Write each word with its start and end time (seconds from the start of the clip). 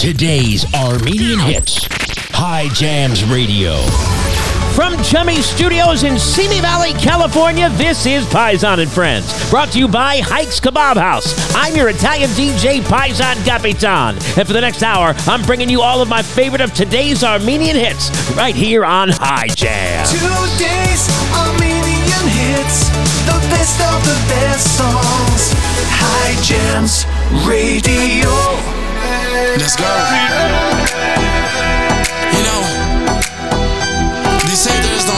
Today's 0.00 0.64
Armenian 0.72 1.38
hits. 1.40 1.86
Hye 2.32 2.70
Jams 2.72 3.22
Radio. 3.24 3.76
From 4.74 4.96
Chummy 5.02 5.42
Studios 5.42 6.04
in 6.04 6.18
Simi 6.18 6.58
Valley, 6.60 6.94
California, 6.94 7.68
this 7.68 8.06
is 8.06 8.24
Paisan 8.28 8.78
and 8.80 8.90
Friends. 8.90 9.50
Brought 9.50 9.72
to 9.72 9.78
you 9.78 9.86
by 9.86 10.22
Haig's 10.22 10.58
Kabob 10.58 10.96
House. 10.96 11.34
I'm 11.54 11.76
your 11.76 11.90
Italian 11.90 12.30
DJ, 12.30 12.80
Paisan 12.80 13.34
Kapitan. 13.44 14.14
And 14.38 14.46
for 14.46 14.54
the 14.54 14.62
next 14.62 14.82
hour, 14.82 15.12
I'm 15.26 15.42
bringing 15.42 15.68
you 15.68 15.82
all 15.82 16.00
of 16.00 16.08
my 16.08 16.22
favorite 16.22 16.62
of 16.62 16.72
today's 16.72 17.22
Armenian 17.22 17.76
hits 17.76 18.08
right 18.34 18.56
here 18.56 18.86
on 18.86 19.10
Hye 19.10 19.48
Jam. 19.48 20.06
Today's 20.06 21.10
Armenian 21.36 22.26
hits, 22.40 22.88
the 23.28 23.38
best 23.52 23.78
of 23.82 24.02
the 24.06 24.16
best 24.32 24.78
songs. 24.78 25.52
Hye 25.92 26.40
Jams 26.40 27.04
Radio. 27.46 28.79
Let's 29.58 29.76
go. 29.76 29.88
You 32.36 32.42
know, 32.44 32.60
they 34.46 34.54
say 34.54 34.74
there's 34.80 35.06
no 35.06 35.16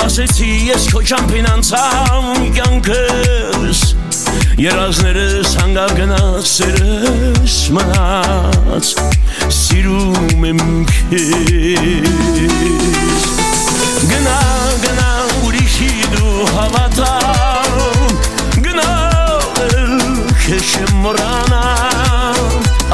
Սպասեցի 0.00 0.46
ես 0.64 0.84
քո 0.88 1.00
ճամփին 1.10 1.46
անցամ 1.50 2.28
կյանքս 2.56 3.80
Երազներս 4.56 5.50
հանգավ 5.60 5.90
գնաց 5.98 6.46
սերս 6.48 7.56
մնաց 7.76 8.92
Սիրում 9.52 10.46
եմ 10.48 10.62
քեզ 10.88 12.14
Գնա, 14.08 14.38
գնա, 14.86 15.10
ուրիշի 15.50 15.92
դու 16.14 16.48
հավատամ 16.54 18.16
Գնա, 18.64 18.88
քեզ 20.46 20.70
մոռանա 21.04 21.60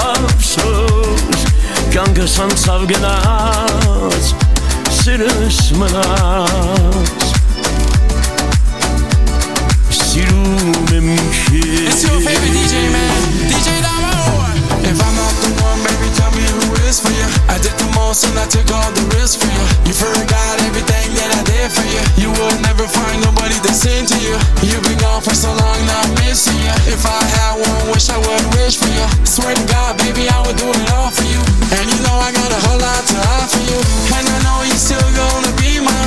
Ափսոս, 0.09 1.47
կյանքս 1.95 2.37
անցավ 2.49 2.91
գնաց 2.97 4.35
sırışmalar 5.07 6.51
Sirume 9.91 11.01
mümkün 11.01 11.91
the 18.23 18.29
and 18.33 18.39
I 18.41 18.47
took 18.49 18.69
all 18.73 18.93
the 18.97 19.05
risks 19.21 19.37
for 19.37 19.51
you. 19.51 19.65
You 19.85 19.93
forgot 19.93 20.57
everything 20.65 21.13
that 21.21 21.31
I 21.37 21.43
did 21.45 21.69
for 21.69 21.85
you. 21.85 22.01
You 22.17 22.29
would 22.33 22.59
never 22.65 22.89
find 22.89 23.21
nobody 23.21 23.61
that's 23.61 23.85
into 23.85 24.17
you. 24.25 24.37
You've 24.65 24.85
been 24.89 24.97
gone 24.97 25.21
for 25.21 25.37
so 25.37 25.53
long, 25.53 25.79
now 25.85 26.01
I'm 26.01 26.15
missing 26.25 26.57
you. 26.57 26.73
If 26.89 27.05
I 27.05 27.21
had 27.21 27.61
one 27.61 27.93
wish, 27.93 28.09
I 28.09 28.17
would 28.17 28.47
wish 28.57 28.81
for 28.81 28.89
you. 28.89 29.05
Swear 29.29 29.53
to 29.53 29.65
God, 29.69 29.99
baby, 30.01 30.29
I 30.33 30.41
would 30.49 30.57
do 30.57 30.69
it 30.71 30.89
all 30.97 31.11
for 31.13 31.29
you. 31.29 31.41
And 31.77 31.85
you 31.93 31.99
know 32.09 32.17
I 32.17 32.33
got 32.33 32.49
a 32.49 32.61
whole 32.65 32.81
lot 32.81 33.03
to 33.05 33.17
offer 33.37 33.61
you. 33.69 33.79
And 34.17 34.25
I 34.25 34.39
know 34.49 34.65
you're 34.65 34.81
still 34.81 35.09
gonna 35.13 35.53
be 35.61 35.81
mine. 35.85 36.06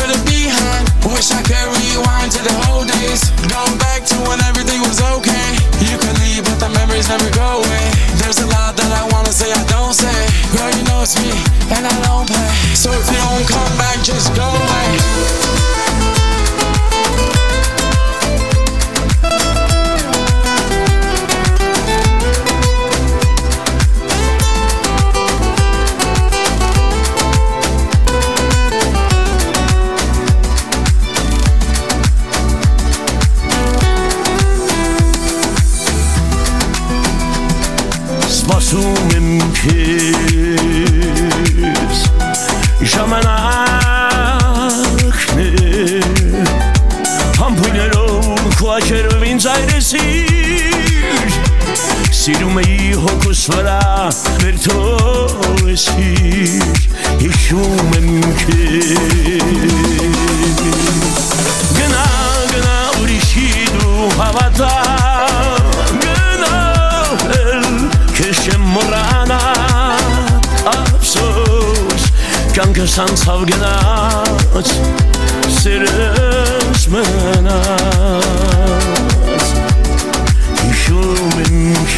Put 0.00 0.08
it 0.16 0.24
behind. 0.24 0.88
Wish 1.12 1.28
I 1.30 1.42
could 1.44 1.68
rewind 1.76 2.32
to 2.32 2.40
the 2.40 2.54
old 2.72 2.88
days. 2.88 3.20
Going 3.52 3.76
back 3.76 4.08
to 4.08 4.16
when 4.24 4.40
everything 4.48 4.80
was 4.80 5.00
okay. 5.20 5.48
You 5.84 6.00
can 6.00 6.14
leave, 6.24 6.44
but 6.48 6.56
the 6.56 6.70
memories 6.72 7.08
never 7.08 7.28
go 7.36 7.60
away. 7.60 7.84
There's 8.16 8.40
a 8.40 8.48
lot 8.48 8.76
that 8.80 8.90
I 8.96 9.04
wanna 9.12 9.32
say, 9.32 9.52
I 9.52 9.62
don't 9.68 9.92
say. 9.92 10.16
Girl, 10.56 10.72
you 10.72 10.84
know 10.88 11.04
it's 11.04 11.16
me, 11.20 11.32
and 11.76 11.84
I 11.84 11.94
don't 12.08 12.24
play. 12.24 12.48
So 12.72 12.88
if 12.92 13.04
you 13.12 13.20
don't 13.20 13.44
come 13.44 13.72
back, 13.76 14.00
just 14.00 14.32
go 14.32 14.48
away. 14.48 15.89
Հոգուս 53.40 53.56
վրա 53.56 53.80
վերթովեսիր 54.42 55.60
Հիշում 57.20 57.92
եմ 57.96 58.08
քեզ 58.40 58.90
Գնա, 61.76 62.02
գնա 62.50 62.74
ուրիշի 63.00 63.48
դու 63.76 64.08
հավատա 64.18 64.74
Գնա, 66.04 66.58
էլ 67.38 67.64
քեզ 68.18 68.36
չեմ 68.44 68.62
մոռանա 68.74 69.40
Ափսոս, 70.74 72.02
կյանքս 72.58 72.94
անցավ 73.06 73.40
գնաց 73.54 74.68
Սերս 75.60 76.82
մնաց 76.92 78.20
Հիշում 80.60 81.34
եմ 81.46 81.89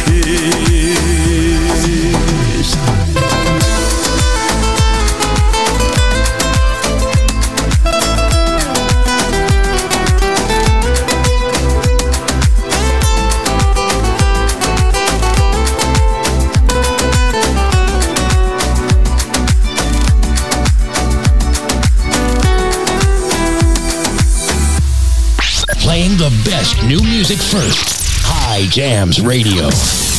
Jams 28.73 29.21
Radio. 29.21 30.12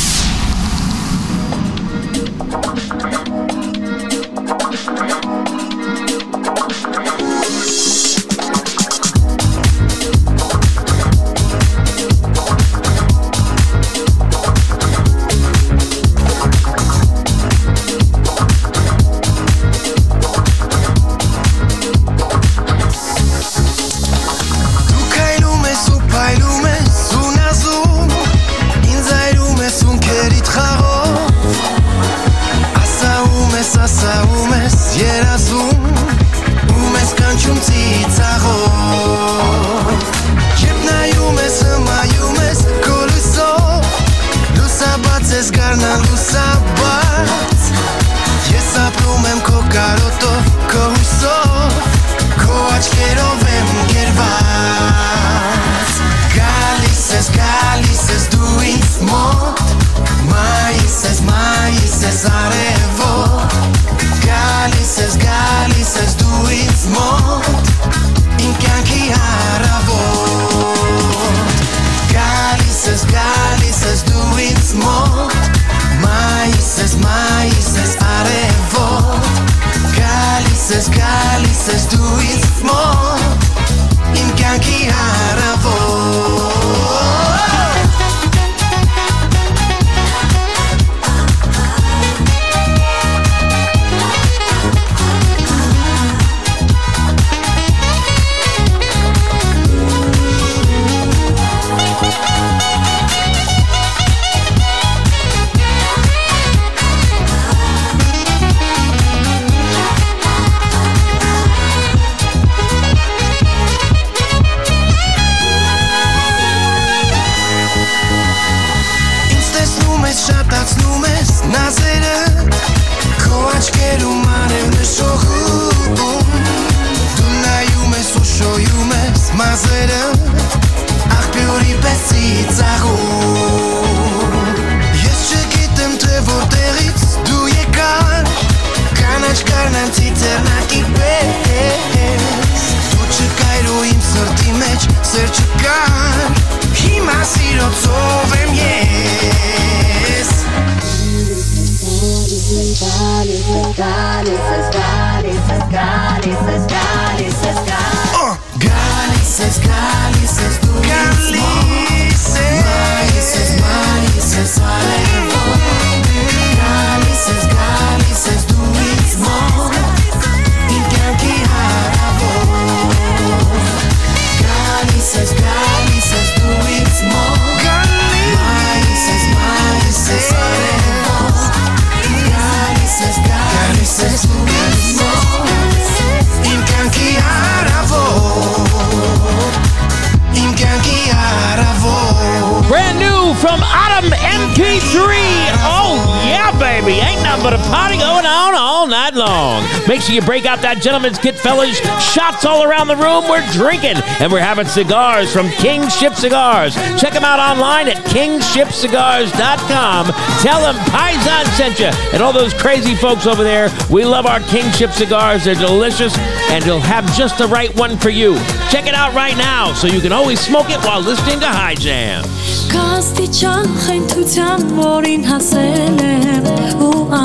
but 197.45 197.53
a 197.53 197.59
party 197.69 197.99
going 197.99 198.25
on 198.25 198.55
all 198.55 198.87
night 198.87 199.13
long. 199.13 199.63
Make 199.87 200.01
sure 200.01 200.15
you 200.15 200.23
break 200.23 200.47
out 200.47 200.63
that 200.63 200.81
gentleman's 200.81 201.19
kit, 201.19 201.35
fellas. 201.37 201.77
Shots 202.01 202.47
all 202.47 202.65
around 202.65 202.89
the 202.89 202.97
room. 202.97 203.29
We're 203.29 203.45
drinking 203.53 204.01
and 204.19 204.33
we're 204.33 204.41
having 204.41 204.65
cigars 204.67 205.31
from 205.31 205.51
Kingship 205.61 206.15
Cigars. 206.15 206.75
Check 206.99 207.13
them 207.13 207.23
out 207.23 207.39
online 207.39 207.89
at 207.89 208.01
kingshipcigars.com. 208.09 210.07
Tell 210.41 210.61
them 210.65 210.75
Paisan 210.89 211.45
sent 211.53 211.79
you. 211.79 211.93
And 212.15 212.23
all 212.23 212.33
those 212.33 212.55
crazy 212.55 212.95
folks 212.95 213.27
over 213.27 213.45
there, 213.45 213.69
we 213.91 214.07
love 214.07 214.25
our 214.25 214.41
Kingship 214.49 214.93
cigars. 214.93 215.45
They're 215.45 215.55
delicious 215.55 216.17
and 216.49 216.65
you'll 216.65 216.81
have 216.81 217.05
just 217.15 217.37
the 217.37 217.47
right 217.47 217.75
one 217.77 217.99
for 217.99 218.09
you. 218.09 218.37
Check 218.71 218.87
it 218.87 218.95
out 218.95 219.13
right 219.13 219.37
now 219.37 219.75
so 219.75 219.87
you 219.87 220.01
can 220.01 220.13
always 220.13 220.41
smoke 220.41 220.71
it 220.71 220.81
while 220.81 221.03
listening 221.03 221.41
to 221.41 221.47
Hye 221.47 221.75
Jam. 221.75 222.25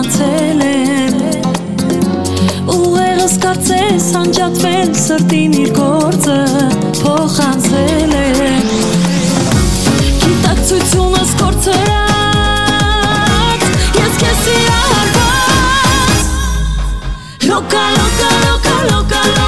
դարձել 0.10 0.62
եմ 0.66 1.18
Ուղեղս 2.74 3.36
կարծես 3.44 4.08
անջատվել 4.20 4.92
սրտին 4.98 5.54
իր 5.60 5.72
գործը 5.78 6.38
փոխանցել 7.02 8.14
եմ 8.20 8.66
Գիտակցությունս 10.24 11.32
կործրած 11.42 12.08
ես 14.00 14.14
քեզ 14.24 14.40
սիրալված 14.46 16.18
Լոկա 17.52 17.86
լոկա 18.00 18.32
լոկա 18.48 18.76
լոկա 18.94 19.39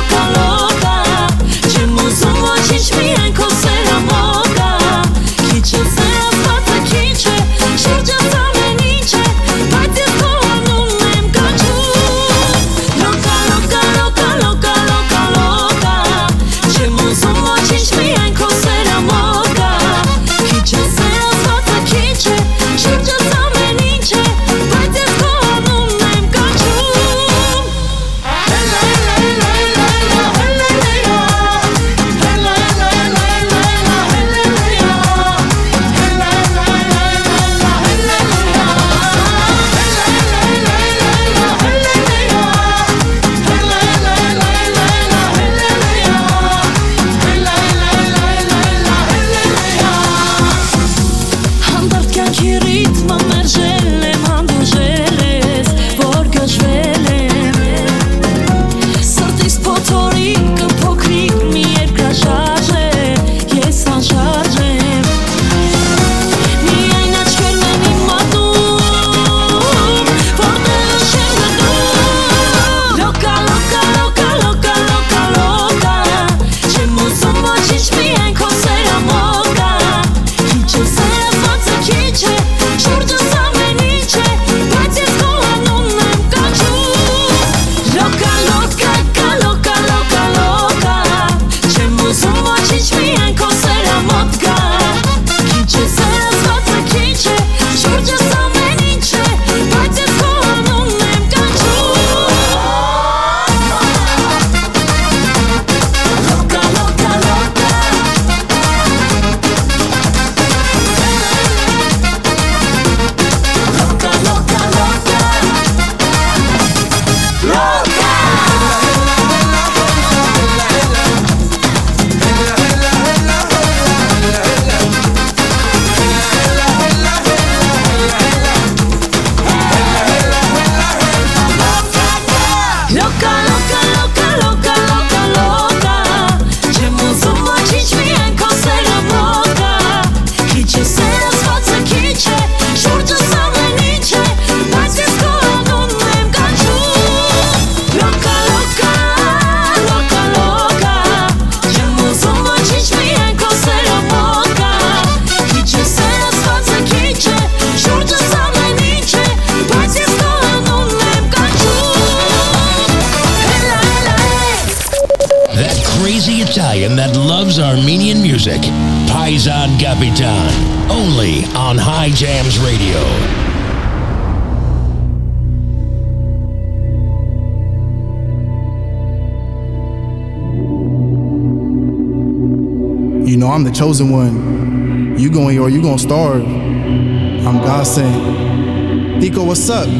know, 183.42 183.48
I'm 183.48 183.64
the 183.64 183.72
chosen 183.72 184.10
one. 184.12 185.18
You 185.18 185.32
going 185.32 185.58
or 185.58 185.68
you 185.68 185.82
gonna 185.82 185.98
starve. 185.98 186.46
I'm 186.46 187.58
God 187.58 187.84
saying, 187.86 189.20
Nico, 189.20 189.44
what's 189.44 189.68
up? 189.68 189.88
Yeah, 189.88 189.96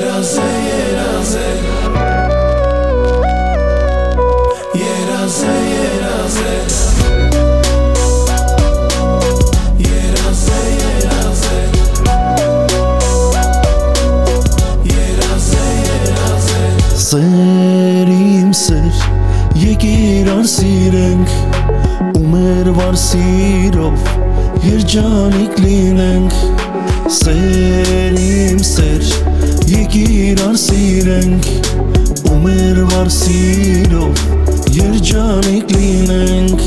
that's 0.00 0.36
it, 0.36 0.40
yeah, 0.40 0.94
that's 0.96 1.34
it. 1.34 1.62
Yeah, 4.74 5.06
that's 5.08 5.42
it, 5.42 5.48
yeah, 5.48 5.98
that's 6.00 6.36
it. 6.40 6.72
serimse 17.12 18.81
սեր 19.82 19.90
Եկիր 19.90 20.28
արսիրենք 20.30 21.30
ու 22.14 22.20
մեր 22.30 22.68
վար 22.76 22.98
սիրով 23.02 24.04
երջանիկ 24.62 25.56
լինենք 25.58 26.36
Սեր 27.16 28.14
իմ 28.22 28.60
սեր 28.68 29.08
Եկիր 29.72 30.44
արսիրենք 30.46 31.50
ու 32.30 32.38
մեր 32.44 32.78
վար 32.92 33.10
սիրով 33.16 34.22
երջանիկ 34.78 35.74
լինենք 35.74 36.64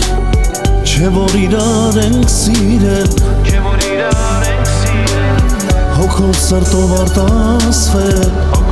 Չէ 0.83 1.13
որ 1.15 1.39
իրար 1.45 2.01
ենք 2.03 2.35
սիրել 2.35 3.15
Չէ 3.47 3.63
որ 3.69 3.87
իրար 3.93 4.51
ենք 4.51 4.75
սիրել 4.75 5.97
Հոգով 6.01 6.37
սրտով 6.49 6.95
արտասվել 6.99 7.35
Հոգով 7.39 7.75
սրտով 7.79 8.64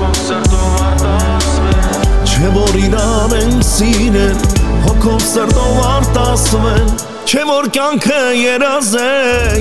Չէ 2.44 2.50
որ 2.52 2.74
իրար 2.76 3.34
ենք 3.38 3.62
սիրել 3.64 4.42
Հոգով 4.84 5.22
սրտով 5.24 5.78
արտասվել 5.88 6.90
Չէ 7.24 7.44
որ 7.48 7.70
կյանքը 7.78 8.18
երազ 8.36 8.90
է, 9.00 9.14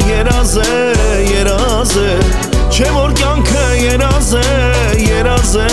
երազ 0.08 0.56
է, 0.64 0.80
երազ 1.28 1.94
է 2.02 2.08
Չէ 2.74 2.90
որ 2.96 3.14
կյանքը 3.22 3.64
երազ 3.84 4.34
է, 4.42 4.44
երազ 4.98 5.54
է, 5.62 5.70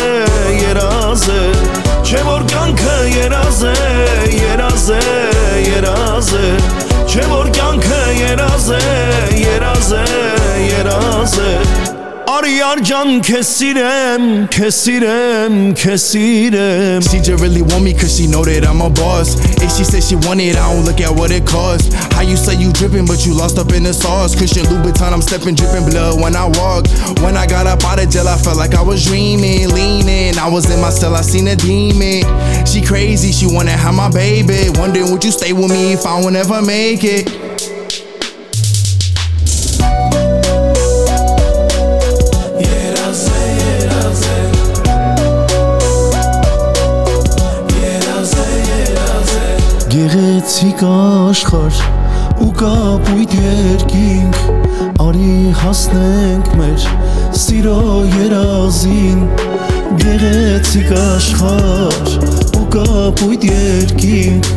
երազ 0.60 1.28
է 1.34 1.42
Չէ 2.06 2.22
որ 2.30 2.46
կյանքը 2.54 2.98
երազ 3.18 3.64
է, 3.74 3.76
երազ 4.38 4.90
է, 5.02 5.04
երազ 5.66 6.34
է 6.46 6.48
Չէ 7.10 7.32
որ 7.34 7.56
կյանքը 7.58 8.04
երազ 8.22 8.70
է, 8.78 8.84
երազ 9.50 9.96
է, 10.04 10.06
երազ 10.70 11.42
է 11.48 11.99
Yar 12.40 12.48
yar 12.48 12.78
can 12.78 13.20
kesirem, 13.20 14.48
kesirem, 14.48 15.76
kesirem. 15.76 17.02
CJ 17.04 17.42
really 17.42 17.62
want 17.62 17.84
me 17.84 17.94
cause 17.94 18.16
she 18.16 18.28
know 18.28 18.46
that 18.46 18.66
I'm 18.66 18.80
a 18.80 18.90
boss. 18.90 19.36
If 19.60 19.76
she 19.76 19.84
said 19.84 20.02
she 20.02 20.16
want 20.16 20.40
it, 20.40 20.56
I 20.56 20.74
don't 20.74 20.86
look 20.86 21.02
at 21.02 21.12
what 21.12 21.32
it 21.32 21.46
cost 21.46 21.92
How 22.16 22.22
you 22.22 22.38
say 22.38 22.56
you 22.56 22.72
drippin' 22.72 23.06
but 23.06 23.26
you 23.26 23.34
lost 23.34 23.58
up 23.58 23.74
in 23.74 23.84
the 23.84 23.94
sauce? 23.94 24.38
Christian 24.38 24.64
Louboutin, 24.72 25.12
I'm 25.12 25.22
steppin' 25.22 25.56
drippin' 25.56 25.84
blood 25.84 26.22
when 26.22 26.34
I 26.34 26.48
walk. 26.48 26.88
When 27.20 27.36
I 27.36 27.46
got 27.46 27.68
up 27.68 27.84
out 27.84 28.02
of 28.02 28.10
jail, 28.10 28.30
I 28.30 28.38
felt 28.38 28.56
like 28.56 28.74
I 28.74 28.82
was 28.82 29.04
dreamin', 29.04 29.76
leanin' 29.76 30.40
I 30.40 30.48
was 30.48 30.72
in 30.72 30.80
my 30.80 30.92
cell, 30.92 31.16
I 31.16 31.22
seen 31.22 31.50
a 31.50 31.58
demon. 31.58 32.24
She 32.66 32.82
crazy, 32.82 33.34
she 33.34 33.54
wanna 33.54 33.76
have 33.76 33.96
my 33.96 34.10
baby. 34.10 34.72
Wondering 34.80 35.12
would 35.12 35.26
you 35.26 35.32
stay 35.32 35.52
with 35.52 35.72
me 35.72 35.92
if 35.92 36.06
I 36.06 36.24
would 36.24 36.36
ever 36.36 36.62
make 36.62 37.04
it? 37.04 37.79
Գեղեցիկ 50.50 50.80
աշխար 50.82 51.76
ու 52.42 52.48
կապույտ 52.58 53.34
երկինք 53.38 54.38
Արի 55.06 55.34
հասնենք 55.60 56.48
մեր 56.58 56.86
սիրո 57.38 57.76
երազին 58.16 59.20
Գեղեցիկ 60.02 60.90
աշխար 61.02 62.16
ու 62.58 62.64
կապույտ 62.76 63.46
երկինք 63.50 64.50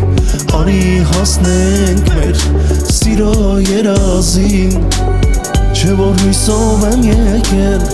Արի 0.62 0.87
հասնենք 1.11 2.08
մեր 2.16 2.40
սիրո 2.96 3.37
երազին 3.68 4.78
Չէ 5.76 5.99
որ 6.00 6.16
հույսով 6.22 6.87
եմ 6.94 7.04
եկել 7.11 7.84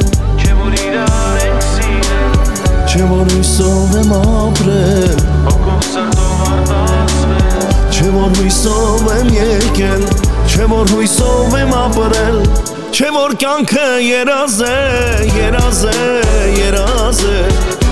Չէ 0.45 0.55
որ 0.61 0.79
իրար 0.85 1.43
ենք 1.49 1.69
սիրել 1.73 2.47
Չէ 2.87 3.11
որ 3.17 3.35
հույսով 3.35 3.99
եմ 4.05 4.17
ապրել 4.21 6.18
Չէ 7.99 8.13
որ 8.15 8.35
հույսով 8.39 9.07
եմ 9.11 9.31
եկել 9.35 10.03
Չէ 10.47 10.67
որ 10.71 10.91
հույսով 10.93 11.55
եմ 11.59 11.73
ապրել 11.75 12.37
Չէ 12.95 13.09
որ 13.17 13.33
կյանքը 13.43 13.87
երազ 14.05 14.59
է, 14.69 14.77
երազ 15.35 15.81
է, 15.91 15.97
երազ 16.55 17.23
է 17.27 17.41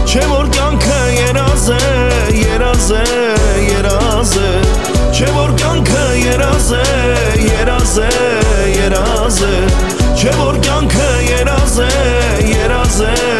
Չէ 0.06 0.22
որ 0.30 0.52
կյանքը 0.54 1.00
երազ 1.16 1.66
է, 1.74 1.80
երազ 2.38 2.86
է, 3.00 3.02
երազ 3.66 4.36
է 4.46 4.52
Չէ 5.10 5.32
որ 5.40 5.56
կյանքը 5.58 6.06
երազ 6.22 6.70
է, 6.78 6.84
երազ 7.50 7.98
է, 8.06 8.10
երազ 8.76 9.42
է 9.50 9.54
Չէ 10.14 10.36
որ 10.38 10.62
կյանքը 10.68 11.10
երազ 11.32 11.80
է, 11.82 11.90
երազ 12.54 13.02
է, 13.10 13.35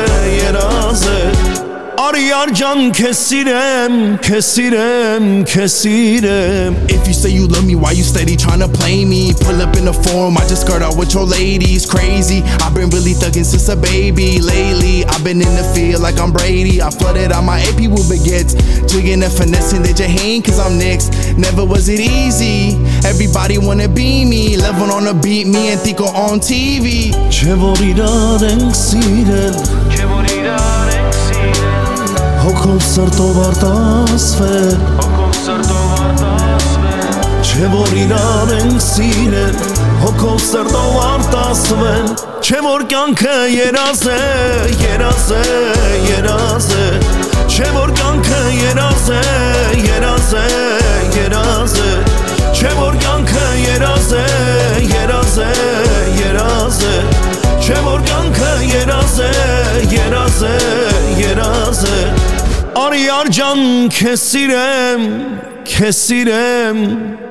yar 2.19 2.47
can 2.49 2.93
kesirem, 2.93 4.19
kesirem, 4.19 5.45
kesirem. 5.45 6.75
If 6.91 7.07
you 7.07 7.15
say 7.15 7.31
you 7.31 7.47
love 7.47 7.67
me, 7.67 7.75
why 7.75 7.93
you 7.93 8.03
steady 8.03 8.37
trying 8.37 8.61
to 8.61 8.69
play 8.69 9.05
me? 9.05 9.33
Pull 9.41 9.61
up 9.61 9.77
in 9.77 9.85
the 9.85 9.93
form, 9.93 10.37
I 10.37 10.41
just 10.49 10.63
skirt 10.63 10.83
out 10.83 10.97
with 10.97 11.15
your 11.15 11.25
ladies. 11.25 11.87
Crazy, 11.87 12.43
I've 12.63 12.75
been 12.75 12.91
really 12.91 13.13
thugging 13.13 13.45
since 13.45 13.69
a 13.69 13.77
baby. 13.77 14.41
Lately, 14.41 15.05
I've 15.07 15.25
been 15.25 15.41
in 15.41 15.55
the 15.55 15.65
field 15.75 16.03
like 16.03 16.19
I'm 16.19 16.33
Brady. 16.33 16.81
I 16.81 16.91
flooded 16.91 17.33
out 17.33 17.45
my 17.45 17.61
AP 17.61 17.89
with 17.91 18.09
baguettes. 18.09 18.55
Jigging 18.89 19.23
and 19.23 19.33
finessing 19.33 19.83
the 19.83 19.91
Jaheen, 19.91 20.45
cause 20.45 20.59
I'm 20.59 20.79
next. 20.79 21.37
Never 21.37 21.65
was 21.65 21.89
it 21.89 22.01
easy. 22.01 22.77
Everybody 23.05 23.59
wanna 23.59 23.89
be 23.89 24.25
me. 24.25 24.57
Level 24.57 24.91
on 24.91 25.07
a 25.07 25.15
beat, 25.15 25.47
me 25.47 25.73
and 25.73 25.81
Tico 25.83 26.05
on 26.05 26.41
TV. 26.41 27.13
چه 27.31 27.55
بریدار 27.55 28.41
Հոգով 32.67 32.83
սրտով 32.83 33.37
արտասվել 33.45 34.81
Հոգով 34.99 35.37
սրտով 35.39 35.91
արտասվել 36.03 37.45
Չէ 37.47 37.69
որ 37.71 37.93
իրար 38.01 38.51
ենք 38.57 38.81
սիրել 38.83 39.61
Հոգով 40.01 40.41
սրտով 40.49 40.97
արտասվել 41.05 42.11
Չէ 42.43 42.65
որ 42.67 42.87
կյանքը 42.91 43.37
երազ 43.55 44.03
է, 44.11 44.19
երազ 44.83 45.31
է, 45.39 45.47
երազ 46.09 46.69
է 46.75 46.91
Չէ 47.47 47.71
որ 47.79 47.95
կյանքը 48.01 48.16
yar 63.05 63.25
can 63.27 63.89
kesirem 63.91 65.65
kesirem 65.65 67.27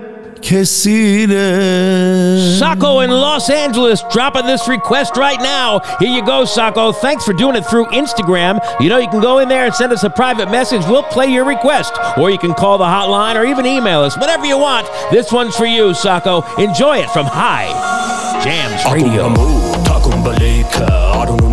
Sako 2.59 2.99
in 2.99 3.09
Los 3.09 3.49
Angeles 3.49 4.03
dropping 4.11 4.45
this 4.45 4.67
request 4.67 5.17
right 5.17 5.39
now. 5.41 5.79
Here 5.97 6.09
you 6.09 6.23
go, 6.23 6.45
Sako. 6.45 6.91
Thanks 6.91 7.25
for 7.25 7.33
doing 7.33 7.55
it 7.55 7.65
through 7.65 7.85
Instagram. 7.87 8.59
You 8.79 8.89
know, 8.89 8.99
you 8.99 9.07
can 9.07 9.21
go 9.21 9.39
in 9.39 9.49
there 9.49 9.65
and 9.65 9.73
send 9.73 9.91
us 9.91 10.03
a 10.03 10.09
private 10.09 10.51
message. 10.51 10.83
We'll 10.85 11.01
play 11.01 11.25
your 11.27 11.45
request. 11.45 11.93
Or 12.17 12.29
you 12.29 12.37
can 12.37 12.53
call 12.53 12.77
the 12.77 12.85
hotline 12.85 13.35
or 13.35 13.45
even 13.45 13.65
email 13.65 14.01
us. 14.01 14.15
Whatever 14.17 14.45
you 14.45 14.59
want. 14.59 14.87
This 15.09 15.31
one's 15.31 15.55
for 15.55 15.65
you, 15.65 15.95
Sako. 15.95 16.43
Enjoy 16.61 16.97
it 16.99 17.09
from 17.09 17.25
Hye 17.25 17.71
Jams 18.43 18.85
Radio. 18.93 19.29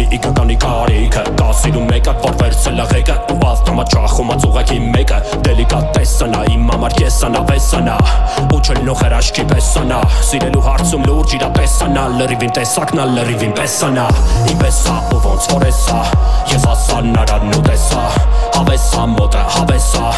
Ունի 0.02 0.16
իգականի 0.16 0.54
կարիքը 0.58 1.20
Կասիրում 1.38 1.84
մեկը 1.86 2.12
որ 2.22 2.32
վերցել 2.40 2.80
է 2.82 2.86
ղեկը 2.90 3.14
Ու 3.32 3.36
ավտոմատ 3.46 3.90
ճախում 3.92 4.30
ածուղակի 4.34 4.78
մեկը 4.82 5.18
Դելիկատ 5.46 5.84
տեսանա 5.94 6.40
իմ 6.50 6.64
համար 6.72 6.96
կեսանա 6.98 7.42
վեսանա 7.50 7.94
Ու 8.42 8.58
չլնող 8.66 9.04
էր 9.06 9.14
աշկի 9.18 9.44
պեսանա 9.52 10.00
Սիրելու 10.26 10.64
հարցում 10.66 11.06
լուրջ 11.06 11.36
իրա 11.38 11.50
տեսանա 11.58 12.06
Լրիվին 12.18 12.54
տեսակնա 12.58 13.06
լրիվին 13.12 13.54
պեսանա 13.60 14.08
Իմ 14.50 14.58
պեսա 14.64 14.96
ու 15.12 15.20
ոնց 15.28 15.48
որ 15.52 15.66
էսա 15.70 16.00
Ես 16.50 16.66
ասան 16.72 17.12
նրան 17.14 17.46
ու 17.52 17.62
տեսա 17.70 18.02
Հավեսա 18.58 19.06
մոտը 19.12 19.46
հավեսա 19.54 20.10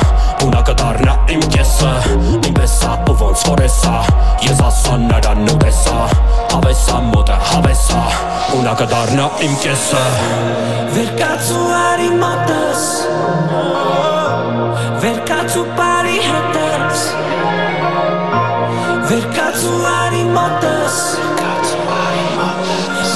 Ու 0.45 0.51
նա 0.55 0.65
կդարնա 0.71 1.19
իմ 1.37 1.45
կեսը 1.59 1.93
Իմ 2.41 2.57
պեսա 2.57 2.97
ու 3.05 3.19
ոնց 3.21 3.47
որ 3.53 3.65
էսա 3.69 3.95
Ես 4.49 4.67
ասա 4.71 4.99
նրան 5.05 5.47
ու 5.53 5.61
տեսա 5.61 6.44
Հավեսա 6.55 6.99
մոտը 7.11 7.37
հավեսա 7.49 8.01
Ու 8.55 8.59
նա 8.63 8.73
կդառնա 8.79 9.25
իմ 9.43 9.55
կեսը 9.65 10.03
Վեր 10.95 11.09
կացու 11.19 11.63
արի 11.75 12.11
մոտս 12.21 12.85
Վեր 15.03 15.19
կացու 15.31 15.65
բարի 15.81 16.21
հետս 16.29 17.03
Վեր 19.11 19.27
կացու 19.41 19.81
արի 19.95 20.23
մոտս 20.37 21.01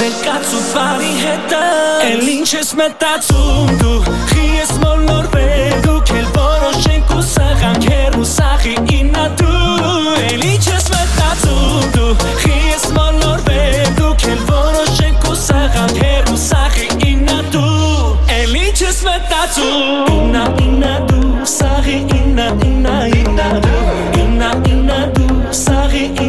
Վեր 0.01 0.19
կացու 0.25 0.65
բարի 0.73 1.15
հետս 1.23 2.11
Էլ 2.11 2.35
ինչ 2.35 2.49
ես 2.57 2.75
մտածում 2.83 3.73
դու 3.85 3.97
Խի 4.33 4.51
ես 4.57 4.75
մոլորվել 4.83 5.79
դու 5.87 6.01
Կել 6.11 6.29
որոշենք 6.69 7.13
ու 7.17 7.23
սխանք 7.25 7.85
հեռու 7.89 8.25
սախի 8.29 8.73
իննա 8.93 9.23
դու 9.41 10.17
Էլի 10.29 10.51
չես 10.61 10.89
մտածում 10.93 11.87
դու 11.95 12.27
խիս 12.43 12.85
մոլորվելու 12.97 14.11
Կել 14.25 14.43
որոշենք 14.51 15.27
ու 15.33 15.39
սխանք 15.47 16.03
հեռու 16.05 16.39
սախի 16.45 16.89
իննա 17.09 17.39
դու 17.57 18.13
Էլի 18.37 18.65
չես 18.77 19.03
մտածում 19.09 20.15
Իննա 20.19 20.47
իննա 20.67 20.95
դու 21.13 21.51
սախի 21.57 22.01
իննա 22.21 22.49
իննա 22.69 22.97
իննա 23.23 23.53
դու 23.65 23.85
Իննա 24.27 24.57
իննա 24.75 25.05
դու 25.17 25.39
սախի 25.65 26.05
իննա 26.11 26.28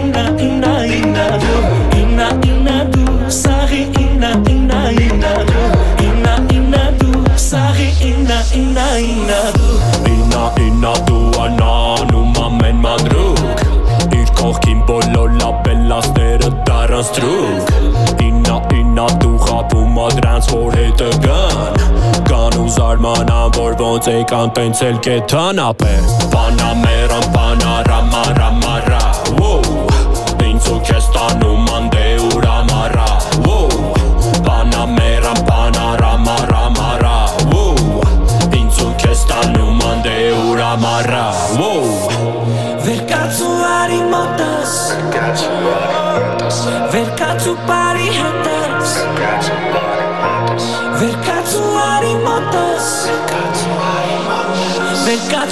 զարմանամ, 22.89 23.49
որ 23.53 23.73
ոնց 23.77 24.07
եկան 24.09 24.51
տենց 24.57 24.79
էլ 24.87 24.95
կեթանապե 25.05 25.91
Պանամերան, 26.33 27.27
պանարամա, 27.35 28.21
ռամարա, 28.39 29.01
Ինձ 30.49 30.69
ու 30.73 30.79
քեզ 30.89 31.11
տանում 31.13 31.69
անդե 31.75 32.07
ուրամարա, 32.31 33.07
Պանամերան, 34.49 35.41
պանարամա, 35.51 36.37
ռամարա, 36.49 37.15
Ինձ 38.63 38.83
ու 38.87 38.93
քեզ 39.05 39.25
տանում 39.33 39.89
անդե 39.93 40.17
ուրամարա, 40.49 41.25
Whoa 41.61 42.08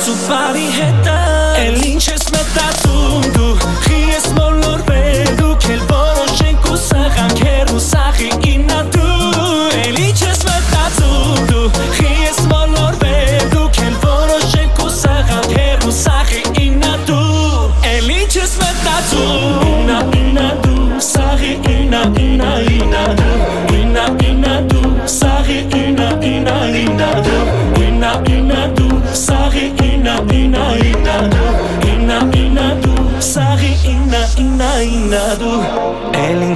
Սուպարի 0.08 0.68
հետը, 0.72 1.16
էլ 1.66 1.82
ինչ 1.90 2.04
ես 2.08 2.30
մտած 2.32 2.87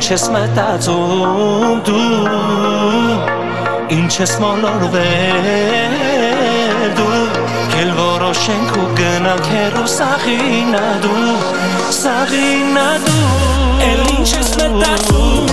ինչ 0.02 0.10
ես 0.10 0.24
մտածում 0.34 1.82
դու 1.86 3.18
Ինչ 3.94 4.14
ես 4.18 4.32
մոլորվել 4.42 5.46
դու 6.98 7.20
Կել 7.76 7.92
որոշենք 8.00 8.74
ու 8.82 8.88
գնանք 8.98 9.46
հեռու 9.52 9.86
սաղինա 9.94 10.82
դու 11.06 11.38
Սաղինա 12.00 12.88
դու 13.06 13.30
Էլ 13.92 14.02
ինչ 14.18 14.30
ես 14.40 14.52
մտածում 14.64 15.51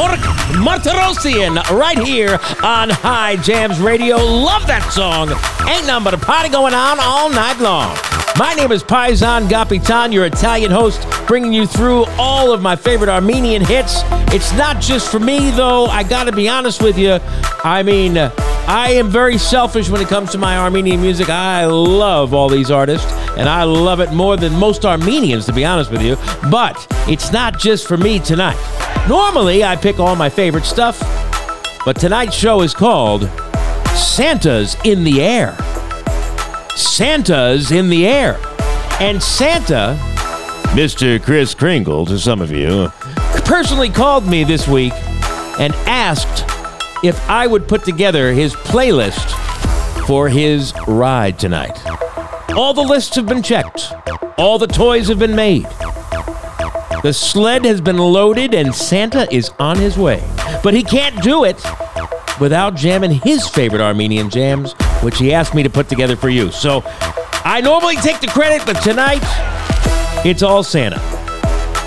Gevorg 0.00 0.16
Martirosyan 0.64 1.56
right 1.78 1.98
here 1.98 2.38
on 2.62 2.88
Hye 2.88 3.36
Jams 3.36 3.78
Radio. 3.80 4.16
Love 4.16 4.66
that 4.66 4.90
song. 4.94 5.28
Ain't 5.68 5.86
nothing 5.86 6.04
but 6.04 6.14
a 6.14 6.18
party 6.18 6.48
going 6.48 6.72
on 6.72 6.98
all 6.98 7.28
night 7.28 7.58
long. 7.60 7.94
My 8.38 8.54
name 8.54 8.72
is 8.72 8.82
Paisan 8.82 9.50
Kapitan, 9.50 10.10
your 10.10 10.24
Italian 10.24 10.70
host, 10.70 11.06
bringing 11.26 11.52
you 11.52 11.66
through 11.66 12.06
all 12.16 12.50
of 12.50 12.62
my 12.62 12.76
favorite 12.76 13.10
Armenian 13.10 13.62
hits. 13.62 14.00
It's 14.32 14.54
not 14.54 14.80
just 14.80 15.10
for 15.10 15.20
me, 15.20 15.50
though. 15.50 15.84
I 15.84 16.02
gotta 16.02 16.32
be 16.32 16.48
honest 16.48 16.82
with 16.82 16.96
you. 16.96 17.18
I 17.62 17.82
mean, 17.82 18.14
I 18.66 18.92
am 18.92 19.08
very 19.08 19.38
selfish 19.38 19.88
when 19.88 20.00
it 20.00 20.08
comes 20.08 20.30
to 20.32 20.38
my 20.38 20.56
Armenian 20.56 21.00
music. 21.00 21.28
I 21.28 21.64
love 21.66 22.34
all 22.34 22.48
these 22.48 22.70
artists, 22.70 23.10
and 23.36 23.48
I 23.48 23.64
love 23.64 24.00
it 24.00 24.12
more 24.12 24.36
than 24.36 24.52
most 24.54 24.84
Armenians, 24.84 25.46
to 25.46 25.52
be 25.52 25.64
honest 25.64 25.90
with 25.90 26.02
you. 26.02 26.16
But 26.50 26.86
it's 27.08 27.32
not 27.32 27.58
just 27.58 27.86
for 27.88 27.96
me 27.96 28.18
tonight. 28.18 28.58
Normally, 29.08 29.64
I 29.64 29.76
pick 29.76 29.98
all 29.98 30.14
my 30.16 30.28
favorite 30.28 30.64
stuff, 30.64 31.00
but 31.84 31.98
tonight's 31.98 32.34
show 32.34 32.62
is 32.62 32.74
called 32.74 33.28
Santa's 33.94 34.76
in 34.84 35.04
the 35.04 35.22
Air. 35.22 35.56
Santa's 36.76 37.72
in 37.72 37.88
the 37.88 38.06
Air. 38.06 38.38
And 39.00 39.22
Santa, 39.22 39.96
Mr. 40.74 41.22
Kris 41.22 41.54
Kringle 41.54 42.06
to 42.06 42.18
some 42.18 42.40
of 42.40 42.50
you, 42.50 42.92
personally 43.44 43.88
called 43.88 44.26
me 44.26 44.44
this 44.44 44.68
week 44.68 44.92
and 45.58 45.74
asked 45.86 46.46
if 47.02 47.18
I 47.28 47.46
would 47.46 47.66
put 47.66 47.84
together 47.84 48.32
his 48.32 48.54
playlist 48.54 49.36
for 50.06 50.28
his 50.28 50.74
ride 50.86 51.38
tonight. 51.38 51.78
All 52.50 52.74
the 52.74 52.82
lists 52.82 53.16
have 53.16 53.26
been 53.26 53.42
checked, 53.42 53.92
all 54.36 54.58
the 54.58 54.66
toys 54.66 55.08
have 55.08 55.18
been 55.18 55.36
made. 55.36 55.66
The 57.02 57.12
sled 57.14 57.64
has 57.64 57.80
been 57.80 57.96
loaded 57.96 58.52
and 58.52 58.74
Santa 58.74 59.26
is 59.32 59.50
on 59.58 59.78
his 59.78 59.96
way. 59.96 60.22
But 60.62 60.74
he 60.74 60.82
can't 60.82 61.22
do 61.22 61.44
it 61.44 61.62
without 62.38 62.74
jamming 62.74 63.12
his 63.12 63.48
favorite 63.48 63.80
Armenian 63.80 64.28
jams, 64.28 64.72
which 65.02 65.16
he 65.18 65.32
asked 65.32 65.54
me 65.54 65.62
to 65.62 65.70
put 65.70 65.88
together 65.88 66.16
for 66.16 66.28
you. 66.28 66.50
So 66.50 66.82
I 67.44 67.62
normally 67.62 67.96
take 67.96 68.20
the 68.20 68.26
credit, 68.26 68.66
but 68.66 68.82
tonight 68.82 69.22
it's 70.26 70.42
all 70.42 70.62
Santa. 70.62 71.19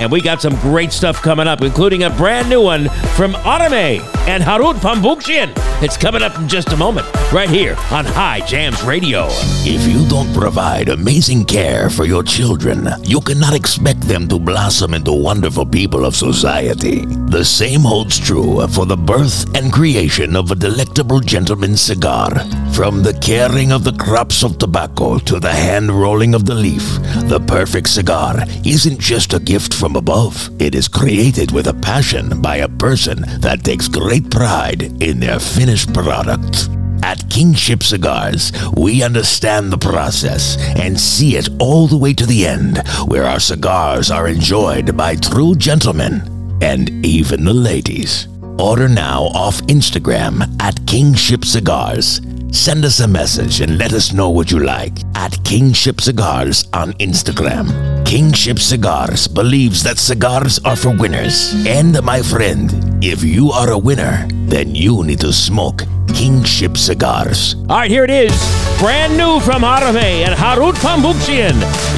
And 0.04 0.12
we 0.12 0.20
got 0.20 0.42
some 0.42 0.54
great 0.58 0.92
stuff 0.92 1.22
coming 1.22 1.48
up, 1.48 1.62
including 1.62 2.04
a 2.04 2.10
brand 2.10 2.50
new 2.50 2.62
one 2.62 2.89
from 3.16 3.36
Automay 3.36 4.02
and 4.28 4.44
Harout 4.44 4.76
Pamboukjian. 4.76 5.73
It's 5.82 5.98
coming 5.98 6.22
up 6.22 6.38
in 6.38 6.48
just 6.48 6.72
a 6.72 6.78
moment, 6.78 7.06
right 7.34 7.50
here 7.50 7.76
on 7.92 8.06
Hye 8.06 8.42
Jams 8.48 8.82
Radio. 8.84 9.28
If 9.66 9.86
you 9.92 10.08
don't 10.08 10.34
provide 10.34 10.88
amazing 10.88 11.44
care 11.44 11.90
for 11.90 12.06
your 12.06 12.24
children, 12.24 12.88
you 13.04 13.20
cannot 13.20 13.54
expect 13.54 14.00
them 14.02 14.30
to 14.30 14.40
blossom 14.40 14.94
into 14.94 15.12
wonderful 15.12 15.66
people 15.66 16.06
of 16.06 16.16
society. 16.16 17.04
The 17.06 17.44
same 17.44 17.82
holds 17.82 18.18
true 18.18 18.66
for 18.68 18.86
the 18.86 18.96
birth 18.96 19.54
and 19.58 19.74
creation 19.74 20.38
of 20.38 20.52
a 20.52 20.56
delectable 20.56 21.20
gentleman's 21.20 21.82
cigar. 21.82 22.30
From 22.72 23.04
the 23.04 23.18
caring 23.22 23.74
of 23.74 23.84
the 23.84 23.94
crops 23.94 24.44
of 24.44 24.58
tobacco 24.58 25.18
to 25.20 25.40
the 25.40 25.52
hand 25.52 25.92
rolling 25.92 26.34
of 26.34 26.46
the 26.46 26.56
leaf, 26.56 26.84
the 27.28 27.44
perfect 27.46 27.90
cigar 27.90 28.46
isn't 28.66 29.00
just 29.00 29.34
a 29.34 29.40
gift 29.40 29.74
from 29.74 29.98
above. 29.98 30.50
It 30.62 30.76
is 30.76 30.88
created 30.88 31.52
with 31.52 31.68
a 31.68 31.74
passion 31.74 32.42
by 32.42 32.58
a 32.58 32.70
person 32.70 33.26
that 33.42 33.66
takes 33.66 33.90
great 33.90 34.32
pride 34.32 34.84
in 35.04 35.20
their 35.20 35.40
finished 35.74 35.94
product. 35.94 36.70
At 37.02 37.28
Kingship 37.32 37.82
Cigars, 37.82 38.52
we 38.78 39.02
understand 39.02 39.72
the 39.72 39.78
process 39.78 40.56
and 40.80 41.00
see 41.00 41.36
it 41.36 41.50
all 41.60 41.88
the 41.88 41.98
way 41.98 42.14
to 42.14 42.28
the 42.28 42.46
end, 42.46 42.88
where 43.08 43.24
our 43.24 43.40
cigars 43.40 44.12
are 44.12 44.28
enjoyed 44.28 44.96
by 44.96 45.16
true 45.16 45.56
gentlemen 45.56 46.22
and 46.62 46.90
even 47.04 47.44
the 47.44 47.54
ladies. 47.54 48.28
Order 48.60 48.88
now 48.88 49.24
off 49.34 49.62
Instagram 49.64 50.44
at 50.62 50.86
Kingship 50.86 51.44
Cigars. 51.44 52.22
Send 52.54 52.86
us 52.86 53.00
a 53.00 53.08
message 53.08 53.62
and 53.62 53.80
let 53.80 53.94
us 53.94 54.13
know 54.13 54.30
what 54.30 54.52
you 54.52 54.60
like 54.60 54.94
at 55.16 55.44
Kingship 55.44 56.00
Cigars 56.00 56.66
on 56.72 56.94
Instagram. 56.94 58.06
Kingship 58.06 58.60
Cigars 58.60 59.28
believes 59.28 59.82
that 59.82 59.98
cigars 59.98 60.60
are 60.60 60.76
for 60.76 60.96
winners. 60.96 61.52
And 61.66 62.00
my 62.04 62.22
friend, 62.22 62.72
if 63.04 63.24
you 63.24 63.50
are 63.50 63.72
a 63.72 63.78
winner, 63.78 64.28
then 64.46 64.76
you 64.76 65.04
need 65.04 65.20
to 65.22 65.34
smoke 65.34 65.82
Kingship 66.13 66.78
Cigars. 66.78 67.56
All 67.70 67.78
right, 67.78 67.89
here 67.89 68.04
it 68.04 68.12
is. 68.12 68.32
Brand 68.78 69.18
new 69.18 69.39
from 69.39 69.63
Harve 69.63 69.96
and 69.98 70.36
Harout 70.36 70.76
Pamboukjian. 70.76 71.58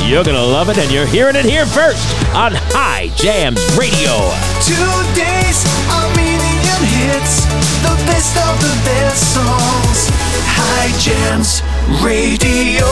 You're 0.09 0.23
going 0.23 0.37
to 0.37 0.41
love 0.41 0.69
it, 0.69 0.77
and 0.77 0.89
you're 0.89 1.05
hearing 1.05 1.35
it 1.35 1.43
here 1.45 1.65
first 1.65 1.99
on 2.33 2.53
Hye 2.71 3.11
Jams 3.17 3.59
Radio. 3.77 4.15
Two 4.63 4.95
days 5.19 5.67
of 5.91 6.15
medium 6.15 6.81
hits, 6.95 7.43
the 7.83 8.04
best 8.25 8.37
of 8.37 8.59
the 8.59 8.73
best 8.85 9.33
songs. 9.33 10.09
Hye 10.57 10.91
Jams 10.97 11.61
Radio. 12.03 12.85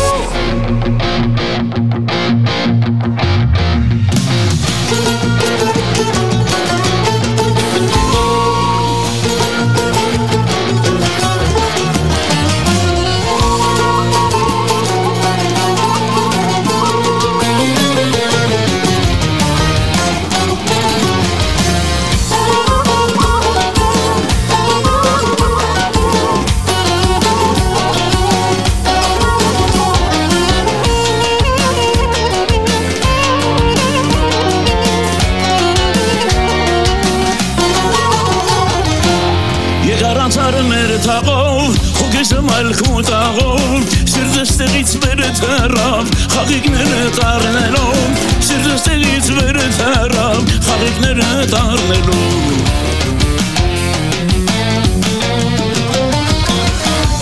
Այժմ 42.23 42.45
այլ 42.55 42.67
խուտաղով 42.79 43.95
Սիրտը 44.07 44.43
ստեղից 44.47 44.91
վերը 45.03 45.31
թերավ 45.41 46.11
Խաղիկները 46.31 47.01
տարնելով 47.17 48.21
Սիրտը 48.47 48.75
ստեղից 48.77 49.27
վերը 49.39 49.65
թերավ 49.75 50.53
Խաղիկները 50.69 51.27
տարնելով 51.51 52.63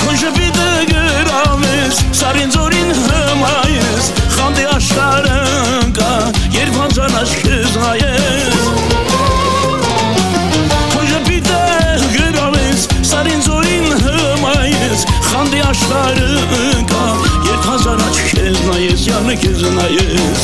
Կոնշպիտը 0.04 0.70
գրավ 0.94 1.68
ես 1.72 2.06
Սարին 2.22 2.58
ձորին 2.60 2.98
հմայ 3.02 3.68
ես 3.80 4.14
Խանդի 4.38 4.70
աշտարը 4.78 5.42
կա 5.98 6.16
Երբ 6.62 6.82
հանձան 6.84 7.22
աշխեզ 7.26 7.80
հայ 7.88 7.98
ես 8.06 8.61
աշխարը 15.72 16.30
ընկա 16.58 17.04
Երբ 17.48 17.68
հազար 17.70 18.02
աչ 18.04 18.16
քեզ 18.28 18.58
նայես, 18.68 19.04
յանը 19.08 19.36
քեզ 19.44 19.62
նայես 19.76 20.42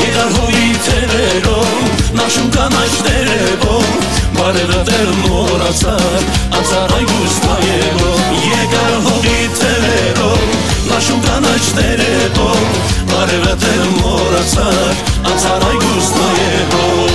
Եկար 0.00 0.30
հովի 0.36 0.70
թերերով, 0.86 1.92
նաշում 2.20 2.48
կան 2.56 2.78
այս 2.80 2.96
տերևով 3.08 3.92
Բարերը 4.38 4.80
տեր 4.88 5.12
մորացար, 5.20 6.26
անցար 6.60 6.96
այ 6.96 7.04
գուստայելով 7.12 8.42
Եկար 8.48 8.98
հովի 9.08 9.38
թերերով, 9.60 10.46
նաշում 10.88 11.24
կան 11.28 11.50
այս 11.52 11.72
տերևով 11.80 12.84
Բարերը 13.12 13.56
տեր 13.66 13.84
մորացար, 14.00 15.02
անցար 15.32 15.68
այ 15.72 15.82
գուստայելով 15.86 17.11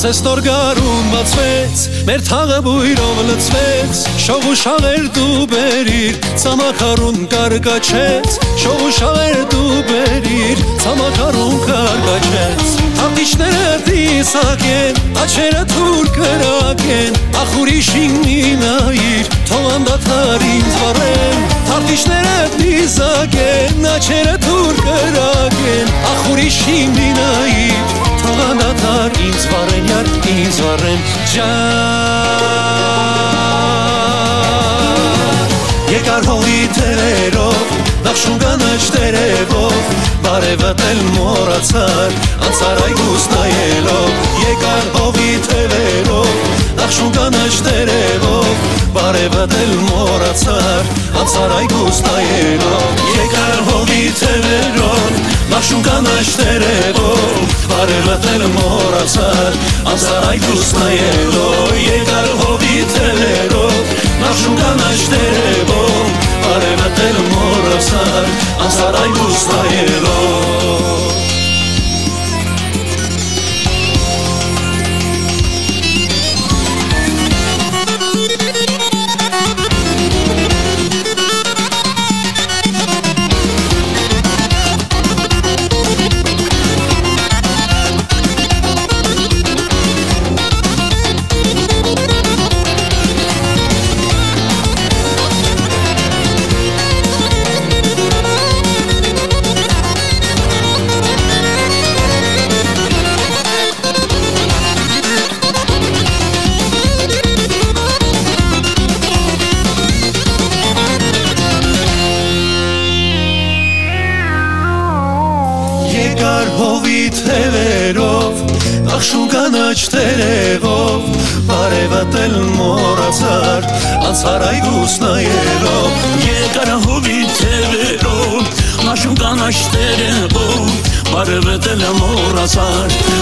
Ասես 0.00 0.22
նոր 0.24 0.40
գարուն 0.40 1.08
բացվեց, 1.12 1.80
մեր 2.08 2.22
թաղը 2.24 2.60
բույրով 2.64 3.18
լցվեց, 3.28 3.98
շող 4.24 4.46
ու 4.48 4.54
շաղեր 4.56 5.08
դու 5.12 5.42
բերիր, 5.50 6.14
ցամաքարուն 6.40 7.18
կարգաչեց, 7.34 8.38
շող 8.62 8.80
ու 8.86 8.94
շաղեր 8.96 9.42
դու 9.52 9.82
բերիր, 9.90 10.64
ցամաքարուն 10.86 11.60
կարգաչեց։ 11.66 12.72
Հապիչները 13.02 13.76
դիսակեն, 13.90 15.02
աչերը 15.20 15.64
թուր 15.74 16.10
կրակեն, 16.16 17.22
ախ 17.44 17.56
ուրիշին 17.60 18.18
մի 18.24 18.40
նայիր, 18.64 19.32
թող 19.52 19.66
անդադար 19.76 20.46
ինձ 20.48 20.78
վառեն։ 20.80 21.48
Հապիչները 21.74 22.38
դիսակեն, 22.56 23.88
աչերը 23.98 24.38
թուր 24.48 24.84
կրակեն, 24.88 25.98
ախ 26.14 26.30
ուրիշին 26.32 26.96
մի 26.96 27.10
նայիր, 27.20 28.09
թողա 28.20 28.48
դադար 28.60 29.10
ինձ 29.26 29.44
վարեն 29.52 29.84
յար 29.90 30.06
ինձ 30.34 30.56
վարեն 30.64 31.00
ջան 31.34 31.60
Եկար 35.90 36.24
հողի 36.30 36.60
թերերով 36.76 37.72
նախշուն 38.04 38.36
կանաչ 38.42 38.82
տերևով 38.94 39.76
բարևտել 40.24 41.00
մորացար 41.16 42.10
անցար 42.48 42.78
այգուս 42.86 43.24
նայելով 43.32 44.10
եկար 44.44 44.86
հողի 44.96 45.32
թերերով 45.46 46.30
նախշուն 46.80 47.12
կանաչ 47.16 47.54
տերևով 47.66 48.64
բարևտել 48.96 49.72
մորացար 49.88 50.82
անցար 51.22 51.50
այգուս 51.60 51.98
նայելով 52.06 53.04
եկար 53.18 53.58
հողի 53.70 54.04
թերերով 54.22 54.99
Աշուն 55.60 55.82
կանաչ 55.84 56.28
տերևով 56.40 57.56
Բարելատել 57.68 58.44
մորացար 58.54 59.58
Անսարայք 59.92 60.46
դուս 60.46 60.70
նայելով 60.78 61.74
Եկար 61.82 62.30
հովի 62.44 62.78
թելերով 62.94 63.92
Աշուն 64.30 64.56
կանաչ 64.62 64.96
տերևով 65.16 66.16
Բարելատել 66.46 67.20
մորացար 67.34 68.32
Անսարայք 68.70 69.20
դուս 69.20 69.44
նայելով 69.52 70.99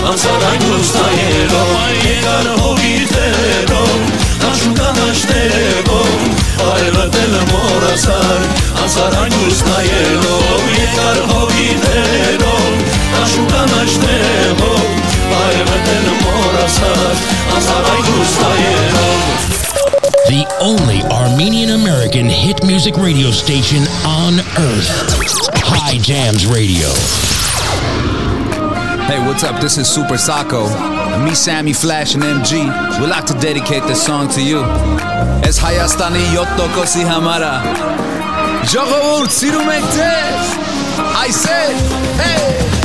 Mam 0.09 0.19
zadań 0.19 0.59
powstajego 0.59 1.57
Mojego 1.73 2.45
nowowitego 2.45 3.81
A 4.51 4.57
szukanaś 4.57 5.21
tego 5.21 6.01
Ale 6.73 6.93
wetel 6.93 7.31
mora 7.31 7.97
star 7.97 8.41
A 8.85 8.89
zadań 8.89 9.31
powstajego 9.31 10.29
Mojego 10.51 11.27
nowowitego 11.27 12.53
A 13.23 13.29
szukanaś 13.29 13.93
tego 13.93 14.71
Ale 15.43 15.65
wetel 15.65 16.05
mora 16.25 16.69
star 16.69 17.13
A 17.57 17.61
zadań 17.61 18.03
powstajego 18.03 18.99
the 20.29 20.45
only 20.61 21.03
Armenian 21.11 21.71
American 21.71 22.29
hit 22.29 22.63
music 22.63 22.97
radio 22.99 23.33
station 23.33 23.87
on 24.05 24.41
earth. 24.59 24.91
Hye 25.65 25.97
Jams 25.97 26.45
Radio. 26.45 28.18
Hey, 29.09 29.19
what's 29.27 29.43
up? 29.43 29.59
This 29.59 29.79
is 29.79 29.89
Super 29.89 30.19
Sako. 30.19 30.69
Me, 31.25 31.35
Sammy 31.35 31.73
Flash, 31.73 32.15
and 32.15 32.23
MG. 32.23 33.01
We'd 33.01 33.09
like 33.09 33.25
to 33.25 33.33
dedicate 33.41 33.83
this 33.85 34.05
song 34.05 34.29
to 34.29 34.43
you. 34.43 34.59
Es 35.49 35.59
Hayastani 35.59 36.23
Yotokosi 36.35 37.05
Hamara. 37.05 37.63
Jogavur 38.65 39.27
Sirumektes. 39.27 40.59
I 41.25 41.31
said, 41.31 41.75
hey. 42.21 42.78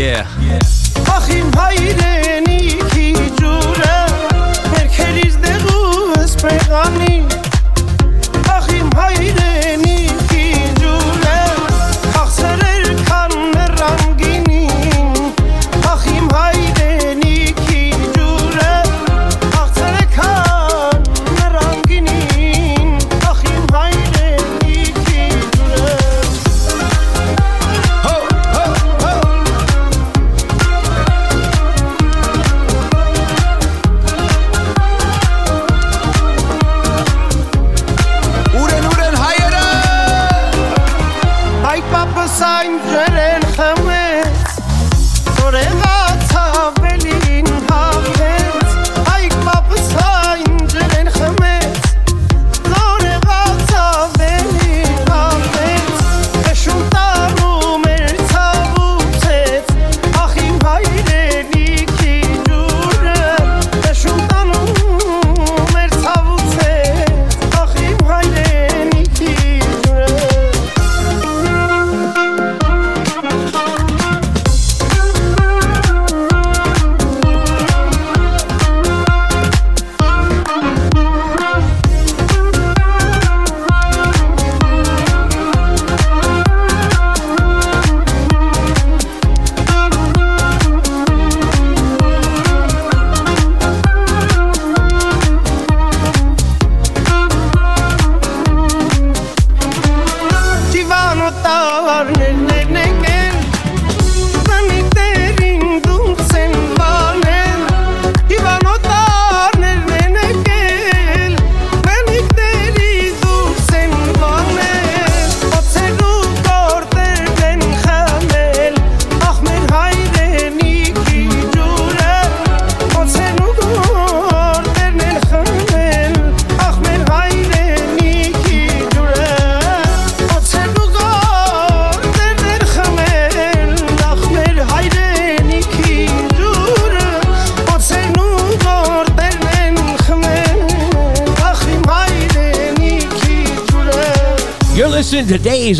Yeah. 0.00 0.26
yeah. 0.40 0.60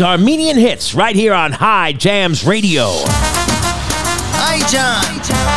Today's 0.01 0.17
Armenian 0.17 0.57
hits 0.57 0.95
right 0.95 1.15
here 1.15 1.31
on 1.31 1.51
Hye 1.51 1.93
Jams 1.93 2.43
Radio. 2.43 2.89
Hi, 4.41 4.57
John. 4.65 5.05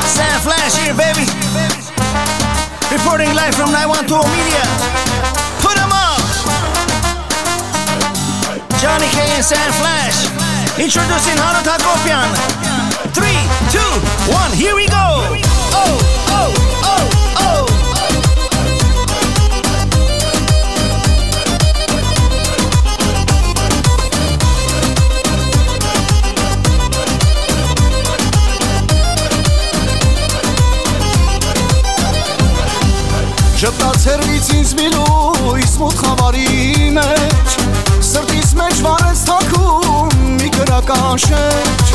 Sam 0.04 0.36
Flash 0.44 0.76
here, 0.84 0.92
baby. 0.92 1.24
Reporting 2.92 3.32
live 3.32 3.56
from 3.56 3.72
912 3.72 4.04
Media. 4.36 4.60
Put 5.64 5.80
'em 5.80 5.88
up. 5.88 6.20
Johnny 8.84 9.08
K 9.16 9.32
and 9.32 9.44
Sam 9.44 9.72
Flash. 9.80 10.28
Introducing 10.76 11.40
Harout 11.40 11.64
Hagopian. 11.64 12.28
Three, 13.16 13.40
two, 13.72 13.92
one, 14.28 14.52
here 14.52 14.76
we 14.76 14.84
go. 14.92 15.24
Oh, 15.72 15.96
oh, 16.28 16.52
oh, 16.84 17.08
oh. 17.40 17.63
Շպտացերվից 33.64 34.48
ինձ 34.58 34.70
մի 34.76 34.86
լույս 34.92 35.70
մութ 35.80 35.94
խավարի 35.96 36.88
մեջ 36.98 37.54
Սրտիս 38.04 38.50
մեջ 38.58 38.82
վարեց 38.84 39.22
թակում 39.24 40.18
մի 40.42 40.50
գրական 40.56 41.22
շեջ 41.24 41.92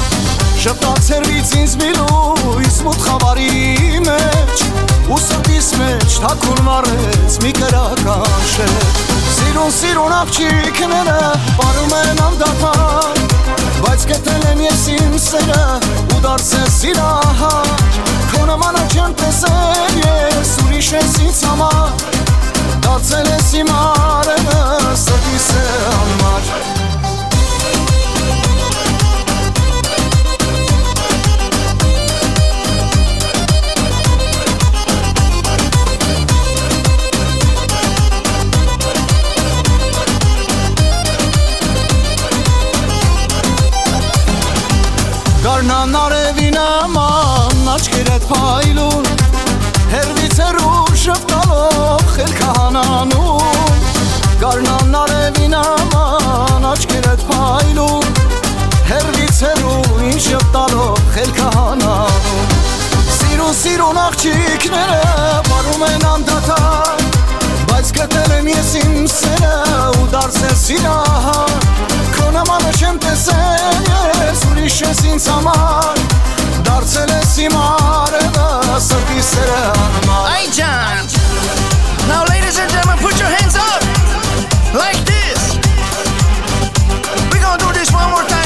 Շպտացերվից 0.64 1.52
ինձ 1.60 1.76
մի 1.84 1.92
լույս 2.00 2.80
մութ 2.88 3.06
խավարի 3.06 4.02
մեջ 4.08 4.66
Ու 5.14 5.22
սրտիս 5.28 5.70
մեջ 5.84 6.18
թակում 6.26 6.66
վարեց 6.72 7.38
մի 7.46 7.54
գրական 7.62 8.44
շեջ 8.56 9.06
Սիրուն 9.38 9.74
սիրուն 9.78 10.20
աղջիկները 10.24 11.20
պարում 11.62 11.98
են 12.02 12.24
անդապար 12.32 13.26
Բայց 13.86 14.10
կետել 14.16 14.54
եմ 14.56 14.66
ես 14.72 14.88
իմ 14.98 15.18
սերը 15.30 15.66
ու 16.18 16.24
դարձել 16.26 16.72
սիրահար 16.80 18.09
Una-mano 18.50 18.84
gente 18.88 19.24
serie 19.32 20.44
Surisce 20.44 21.00
senza 21.16 21.50
amar 21.50 21.94
Dazzele 22.80 23.40
si 23.50 23.62
mare 23.62 24.36
Să 24.94 25.12
ti 25.12 25.38
se 25.38 25.62
amar 25.92 26.42
Dar 45.44 45.62
n-am 45.62 45.90
n-are 45.90 46.39
աչքերդ 47.80 48.24
փայլուն 48.28 49.06
Հերվից 49.88 50.40
հեռու 50.42 50.96
շվտալով 51.00 52.02
խելքը 52.12 52.48
հանանում 52.58 53.86
Կարնան 54.42 54.98
արևին 55.00 55.56
աման 55.60 56.66
աչքերդ 56.74 57.24
փայլուն 57.30 58.20
Հերվից 58.90 59.40
հեռու 59.46 60.02
ինչ 60.10 60.20
շվտալով 60.26 61.00
խելքը 61.16 61.48
հանանում 61.56 62.52
Սիրուն 63.16 63.56
սիրուն 63.62 64.02
աղջիքները 64.04 65.00
բարում 65.48 65.88
են 65.88 66.06
անդատար 66.12 67.08
Բայց 67.72 67.94
գտել 68.02 68.38
եմ 68.42 68.54
ես 68.58 68.74
իմ 68.82 68.96
սերը 69.16 69.56
ու 70.02 70.10
դարձել 70.18 70.56
սիրահար 70.66 71.56
Քո 72.18 72.32
նամանը 72.36 72.76
չեմ 72.82 73.04
տեսել 73.08 73.94
ես 73.94 74.48
ուրիշ 74.52 74.82
ես 74.90 75.06
ինձ 75.14 75.32
համար 75.38 76.29
Darcele 76.70 77.22
si 77.34 77.48
mare, 77.48 78.30
da 78.32 78.78
să 78.80 78.94
fii 78.94 79.22
sereană 79.22 80.18
Ai 80.34 80.50
John! 80.58 81.06
Now 82.08 82.24
ladies 82.28 82.58
and 82.62 82.70
gentlemen, 82.72 82.98
put 83.06 83.16
your 83.22 83.32
hands 83.38 83.56
up! 83.56 83.82
Like 84.84 85.00
this! 85.12 85.42
We 87.32 87.38
gonna 87.46 87.64
do 87.66 87.70
this 87.80 87.90
one 87.92 88.10
more 88.14 88.26
time! 88.28 88.39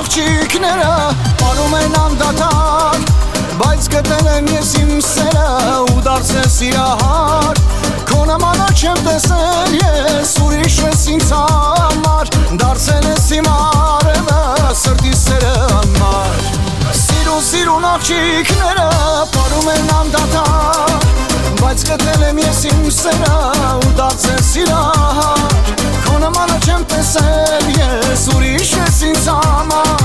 Աղջիկները 0.00 0.90
Արում 1.44 1.74
են 1.76 1.96
անդադար 2.00 3.02
Բայց 3.60 3.88
գտել 3.92 4.28
եմ 4.32 4.48
ես 4.54 4.70
իմ 4.80 4.92
սերը 5.04 5.74
ու 5.90 6.04
դարձել 6.06 6.48
սիրահար 6.54 7.60
Քո 8.08 8.22
նմանը 8.30 8.70
չեմ 8.80 9.02
տեսել 9.08 9.76
ես 9.82 10.34
ուրիշ 10.46 10.78
ես 10.86 11.04
ինձ 11.16 11.34
համար 11.36 12.32
Դարձել 12.64 13.10
ես 13.10 13.28
իմ 13.40 13.52
արևը 13.58 14.74
սրտի 14.84 15.16
սերը 15.26 15.54
անմար 15.82 16.69
Պարում 19.30 19.68
են 19.70 19.90
անդատա 20.00 20.44
Բայց 21.60 21.84
եմ 21.92 22.40
ես 22.42 22.64
իմ 22.70 22.84
սերա 22.90 23.38
ու 23.78 24.38
սիրահար 24.50 25.40
չեմ 26.60 26.82
տեսել 26.90 27.68
ես 27.76 28.24
ուրիշ 28.34 28.72
ես 28.80 28.98
ինձ 29.10 29.28
համար 29.30 30.04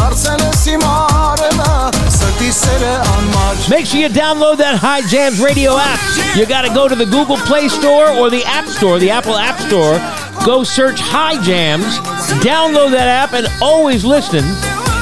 Հարցել 0.00 0.42
ես 0.46 0.64
իմ 0.72 0.84
արևը 0.88 1.76
սրտի 2.16 2.50
սերը 2.58 2.92
անմար 3.12 3.62
Make 3.70 3.86
sure 3.86 4.00
you 4.00 4.08
download 4.08 4.58
that 4.58 4.80
Hye 4.82 5.06
Jams 5.12 5.40
radio 5.40 5.76
app. 5.78 6.00
You 6.36 6.46
gotta 6.46 6.72
go 6.74 6.88
to 6.88 6.96
the 6.96 7.06
Google 7.06 7.36
Play 7.46 7.68
Store 7.68 8.08
or 8.10 8.30
the 8.30 8.42
App 8.44 8.66
Store, 8.66 8.98
the 8.98 9.10
Apple 9.10 9.36
App 9.38 9.60
Store. 9.60 10.00
Go 10.44 10.64
search 10.64 10.98
Hye 11.00 11.40
Jams, 11.44 11.98
download 12.42 12.90
that 12.90 13.08
app, 13.08 13.32
and 13.34 13.46
always 13.60 14.04
listen 14.04 14.42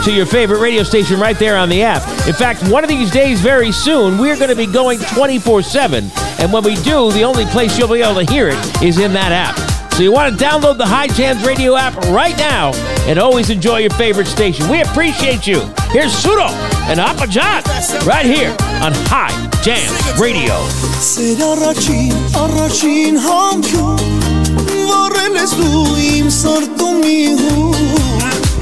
to 0.04 0.12
your 0.12 0.26
favorite 0.26 0.60
radio 0.60 0.82
station 0.82 1.20
right 1.20 1.38
there 1.38 1.56
on 1.56 1.68
the 1.68 1.82
app. 1.82 2.02
In 2.26 2.32
fact, 2.32 2.66
one 2.68 2.84
of 2.84 2.88
these 2.88 3.10
days, 3.10 3.40
very 3.40 3.70
soon, 3.70 4.18
we're 4.18 4.36
going 4.36 4.48
to 4.48 4.56
be 4.56 4.66
going 4.66 4.98
24 4.98 5.62
7. 5.62 6.10
And 6.38 6.52
when 6.52 6.64
we 6.64 6.74
do, 6.76 7.12
the 7.12 7.22
only 7.22 7.44
place 7.46 7.78
you'll 7.78 7.88
be 7.88 8.02
able 8.02 8.24
to 8.24 8.30
hear 8.30 8.48
it 8.48 8.82
is 8.82 8.98
in 8.98 9.12
that 9.12 9.32
app. 9.32 9.56
So 9.92 10.02
you 10.02 10.12
want 10.12 10.38
to 10.38 10.44
download 10.44 10.78
the 10.78 10.86
Hye 10.86 11.08
Jams 11.08 11.44
Radio 11.44 11.76
app 11.76 11.94
right 12.06 12.36
now 12.38 12.72
and 13.06 13.18
always 13.18 13.50
enjoy 13.50 13.80
your 13.80 13.90
favorite 13.90 14.26
station. 14.26 14.66
We 14.70 14.80
appreciate 14.80 15.46
you. 15.46 15.60
Here's 15.90 16.12
Suro 16.14 16.48
and 16.88 16.98
Apeh 16.98 17.28
Jan 17.28 17.62
right 18.06 18.24
here 18.24 18.50
on 18.80 18.92
Hye 19.12 19.36
Jams 19.62 20.18
Radio. 20.18 20.54
صدا 21.00 21.54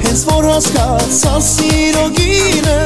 Հենց 0.09 0.21
որ 0.25 0.45
հասկացա 0.49 1.31
սիրո 1.45 2.03
գինը 2.15 2.77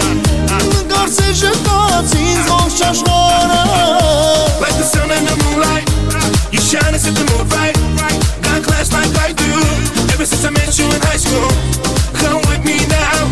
Կարծե 0.90 1.28
ժպտաց 1.40 2.16
ինձ 2.20 2.50
ողջ 2.50 2.80
աշխարհը 2.88 3.60
Like 4.60 4.76
the 4.76 4.84
sun 4.84 5.14
and 5.16 5.30
the 5.30 5.36
moonlight, 5.44 5.88
you 6.52 6.60
shine 6.60 6.92
and 6.92 7.00
set 7.00 7.16
the 7.16 7.24
mood 7.32 7.48
right. 7.56 7.80
Got 8.44 8.68
class 8.68 8.92
like 8.92 9.16
I 9.24 9.32
do. 9.40 9.56
Ever 10.12 10.26
since 10.26 10.44
I 10.44 10.52
met 10.52 10.76
you 10.76 10.84
in 10.92 11.00
high 11.08 11.22
school, 11.24 11.48
come 12.20 12.44
with 12.52 12.68
me 12.68 12.76
now. 12.92 13.24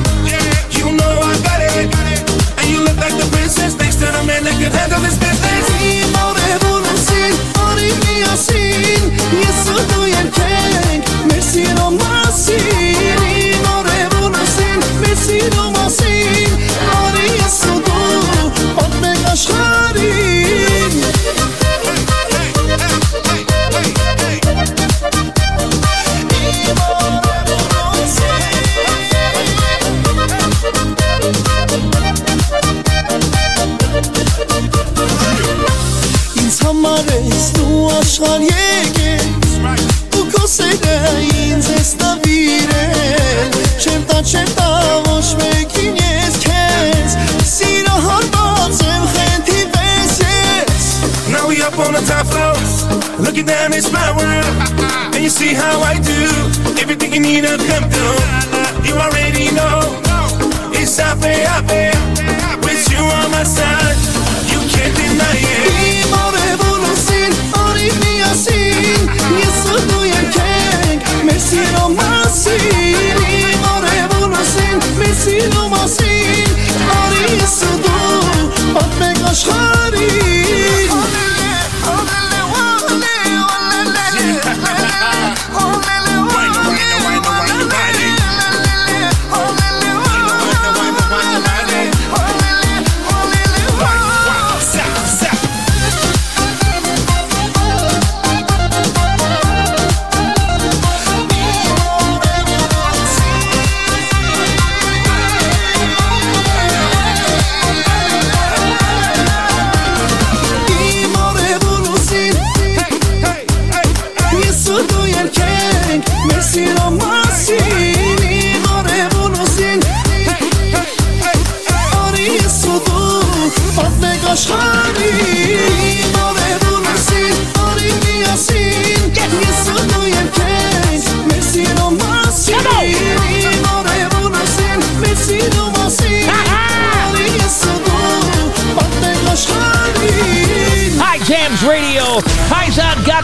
You 0.72 0.96
know 0.96 1.14
I 1.28 1.36
got 1.44 1.60
it, 1.60 1.92
and 1.92 2.66
you 2.72 2.80
look 2.88 2.96
like 2.96 3.16
the 3.20 3.28
princess 3.36 3.76
next 3.76 4.00
to 4.00 4.08
the 4.08 4.24
man 4.24 4.48
that 4.48 4.56
can 4.56 4.72
handle 4.72 5.04
this 5.04 5.20
business. 5.20 5.68
Իմ 5.92 6.16
արևունուսին, 6.22 7.36
արիվ 7.68 7.98
միասին 8.08 9.12
Ես 9.42 9.66
ու 9.76 9.84
դու 9.92 10.08
երկենք, 10.16 11.12
մեր 11.28 11.44
սիրո 11.52 11.90
մասին 12.00 12.81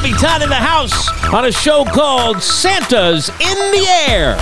Paisan 0.08 0.20
Kapitan 0.20 0.43
in 0.43 0.49
the 0.49 0.55
house 0.55 1.34
on 1.34 1.45
a 1.45 1.51
show 1.51 1.84
called 1.84 2.41
Santa's 2.41 3.30
in 3.30 3.58
the 3.72 3.86
Air. 4.08 4.38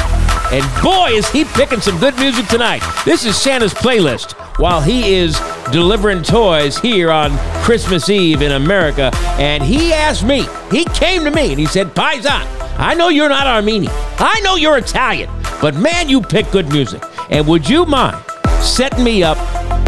And 0.51 0.83
boy, 0.83 1.11
is 1.11 1.29
he 1.29 1.43
picking 1.43 1.81
some 1.81 1.97
good 1.99 2.15
music 2.17 2.47
tonight. 2.47 2.83
This 3.03 3.25
is 3.25 3.35
Santa's 3.35 3.73
playlist 3.73 4.33
while 4.59 4.81
he 4.81 5.15
is 5.15 5.39
delivering 5.71 6.21
toys 6.21 6.77
here 6.77 7.09
on 7.09 7.35
Christmas 7.63 8.09
Eve 8.09 8.41
in 8.41 8.51
America. 8.51 9.09
And 9.39 9.63
he 9.63 9.91
asked 9.91 10.23
me, 10.23 10.45
he 10.69 10.85
came 10.85 11.23
to 11.23 11.31
me 11.31 11.51
and 11.51 11.59
he 11.59 11.65
said, 11.65 11.95
Paisan, 11.95 12.45
I 12.77 12.93
know 12.93 13.09
you're 13.09 13.29
not 13.29 13.47
Armenian. 13.47 13.93
I 14.19 14.39
know 14.43 14.55
you're 14.55 14.77
Italian. 14.77 15.29
But 15.61 15.75
man, 15.75 16.09
you 16.09 16.21
pick 16.21 16.51
good 16.51 16.69
music. 16.71 17.01
And 17.31 17.47
would 17.47 17.67
you 17.67 17.85
mind 17.85 18.23
setting 18.61 19.03
me 19.03 19.23
up 19.23 19.37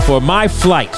for 0.06 0.22
my 0.22 0.48
flight 0.48 0.96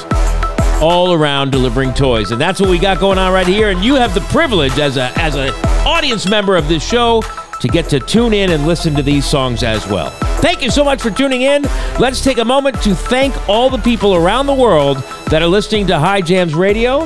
all 0.82 1.14
around 1.14 1.52
delivering 1.52 1.94
toys? 1.94 2.32
And 2.32 2.40
that's 2.40 2.60
what 2.60 2.70
we 2.70 2.80
got 2.80 3.00
going 3.00 3.18
on 3.18 3.32
right 3.34 3.48
here. 3.48 3.70
And 3.70 3.84
you 3.84 3.96
have 3.96 4.14
the 4.14 4.22
privilege 4.22 4.78
as 4.80 4.98
a 4.98 5.12
as 5.20 5.36
an 5.36 5.50
audience 5.86 6.28
member 6.28 6.56
of 6.56 6.68
this 6.68 6.88
show 6.88 7.22
to 7.60 7.68
get 7.68 7.90
to 7.90 8.00
tune 8.00 8.34
in 8.34 8.52
and 8.52 8.66
listen 8.66 8.96
to 8.96 9.04
these 9.04 9.26
songs 9.26 9.64
as 9.64 9.86
well. 9.88 10.10
Thank 10.42 10.62
you 10.62 10.72
so 10.72 10.84
much 10.84 11.02
for 11.02 11.12
tuning 11.12 11.42
in. 11.42 11.64
Let's 12.00 12.24
take 12.24 12.38
a 12.38 12.46
moment 12.46 12.82
to 12.84 12.96
thank 12.96 13.50
all 13.50 13.70
the 13.70 13.78
people 13.80 14.16
around 14.16 14.46
the 14.46 14.54
world 14.54 14.98
that 15.30 15.42
are 15.42 15.48
listening 15.48 15.88
to 15.88 16.00
Hye 16.00 16.22
Jams 16.22 16.56
Radio. 16.56 17.02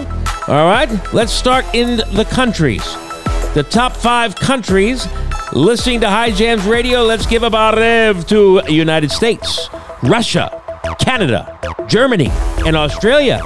All 0.47 0.67
right, 0.67 0.89
let's 1.13 1.31
start 1.31 1.65
in 1.73 1.97
the 1.97 2.27
countries. 2.29 2.83
The 3.55 3.65
top 3.67 3.93
five 3.93 4.35
countries 4.35 5.07
listening 5.51 6.01
to 6.01 6.09
Hye 6.09 6.31
Jams 6.31 6.65
Radio. 6.65 7.03
Let's 7.03 7.25
give 7.25 7.43
a 7.43 7.49
barev 7.49 8.27
to 8.27 8.61
United 8.71 9.11
States, 9.11 9.69
Russia, 10.03 10.61
Canada, 10.99 11.59
Germany, 11.87 12.29
and 12.65 12.75
Australia. 12.75 13.41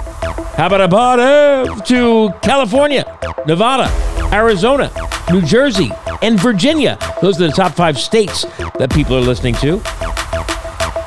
How 0.55 0.67
about 0.67 0.81
a 1.19 1.83
to 1.85 2.29
California, 2.41 3.05
Nevada, 3.45 3.89
Arizona, 4.33 4.91
New 5.31 5.41
Jersey, 5.41 5.91
and 6.21 6.39
Virginia? 6.39 6.97
Those 7.21 7.41
are 7.41 7.47
the 7.47 7.53
top 7.53 7.73
five 7.73 7.97
states 7.97 8.43
that 8.77 8.91
people 8.91 9.15
are 9.15 9.21
listening 9.21 9.55
to. 9.55 9.81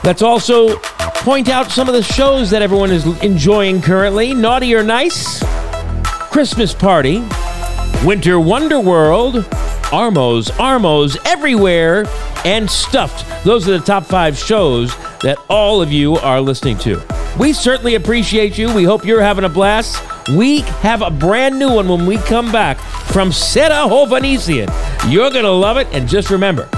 Let's 0.04 0.22
also 0.22 0.76
point 1.22 1.48
out 1.48 1.70
some 1.70 1.88
of 1.88 1.94
the 1.94 2.02
shows 2.02 2.50
that 2.50 2.62
everyone 2.62 2.90
is 2.90 3.06
enjoying 3.22 3.82
currently 3.82 4.34
Naughty 4.34 4.74
or 4.74 4.82
Nice, 4.82 5.42
Christmas 6.30 6.72
Party, 6.74 7.22
Winter 8.04 8.40
Wonder 8.40 8.80
World, 8.80 9.46
Armos, 9.90 10.50
Armos 10.52 11.16
everywhere, 11.26 12.06
and 12.44 12.70
Stuffed. 12.70 13.44
Those 13.44 13.68
are 13.68 13.78
the 13.78 13.84
top 13.84 14.04
five 14.04 14.36
shows 14.36 14.96
that 15.20 15.36
all 15.48 15.82
of 15.82 15.92
you 15.92 16.16
are 16.16 16.40
listening 16.40 16.78
to. 16.78 17.02
We 17.38 17.52
certainly 17.52 17.94
appreciate 17.94 18.58
you. 18.58 18.74
We 18.74 18.84
hope 18.84 19.04
you're 19.04 19.22
having 19.22 19.44
a 19.44 19.48
blast. 19.48 20.02
We 20.28 20.60
have 20.60 21.02
a 21.02 21.10
brand 21.10 21.58
new 21.58 21.74
one 21.74 21.88
when 21.88 22.06
we 22.06 22.16
come 22.18 22.50
back 22.52 22.78
from 22.78 23.30
Seda 23.30 23.88
Hovhannisyan. 23.88 24.68
You're 25.10 25.30
going 25.30 25.44
to 25.44 25.50
love 25.50 25.76
it. 25.76 25.86
And 25.92 26.08
just 26.08 26.30
remember, 26.30 26.68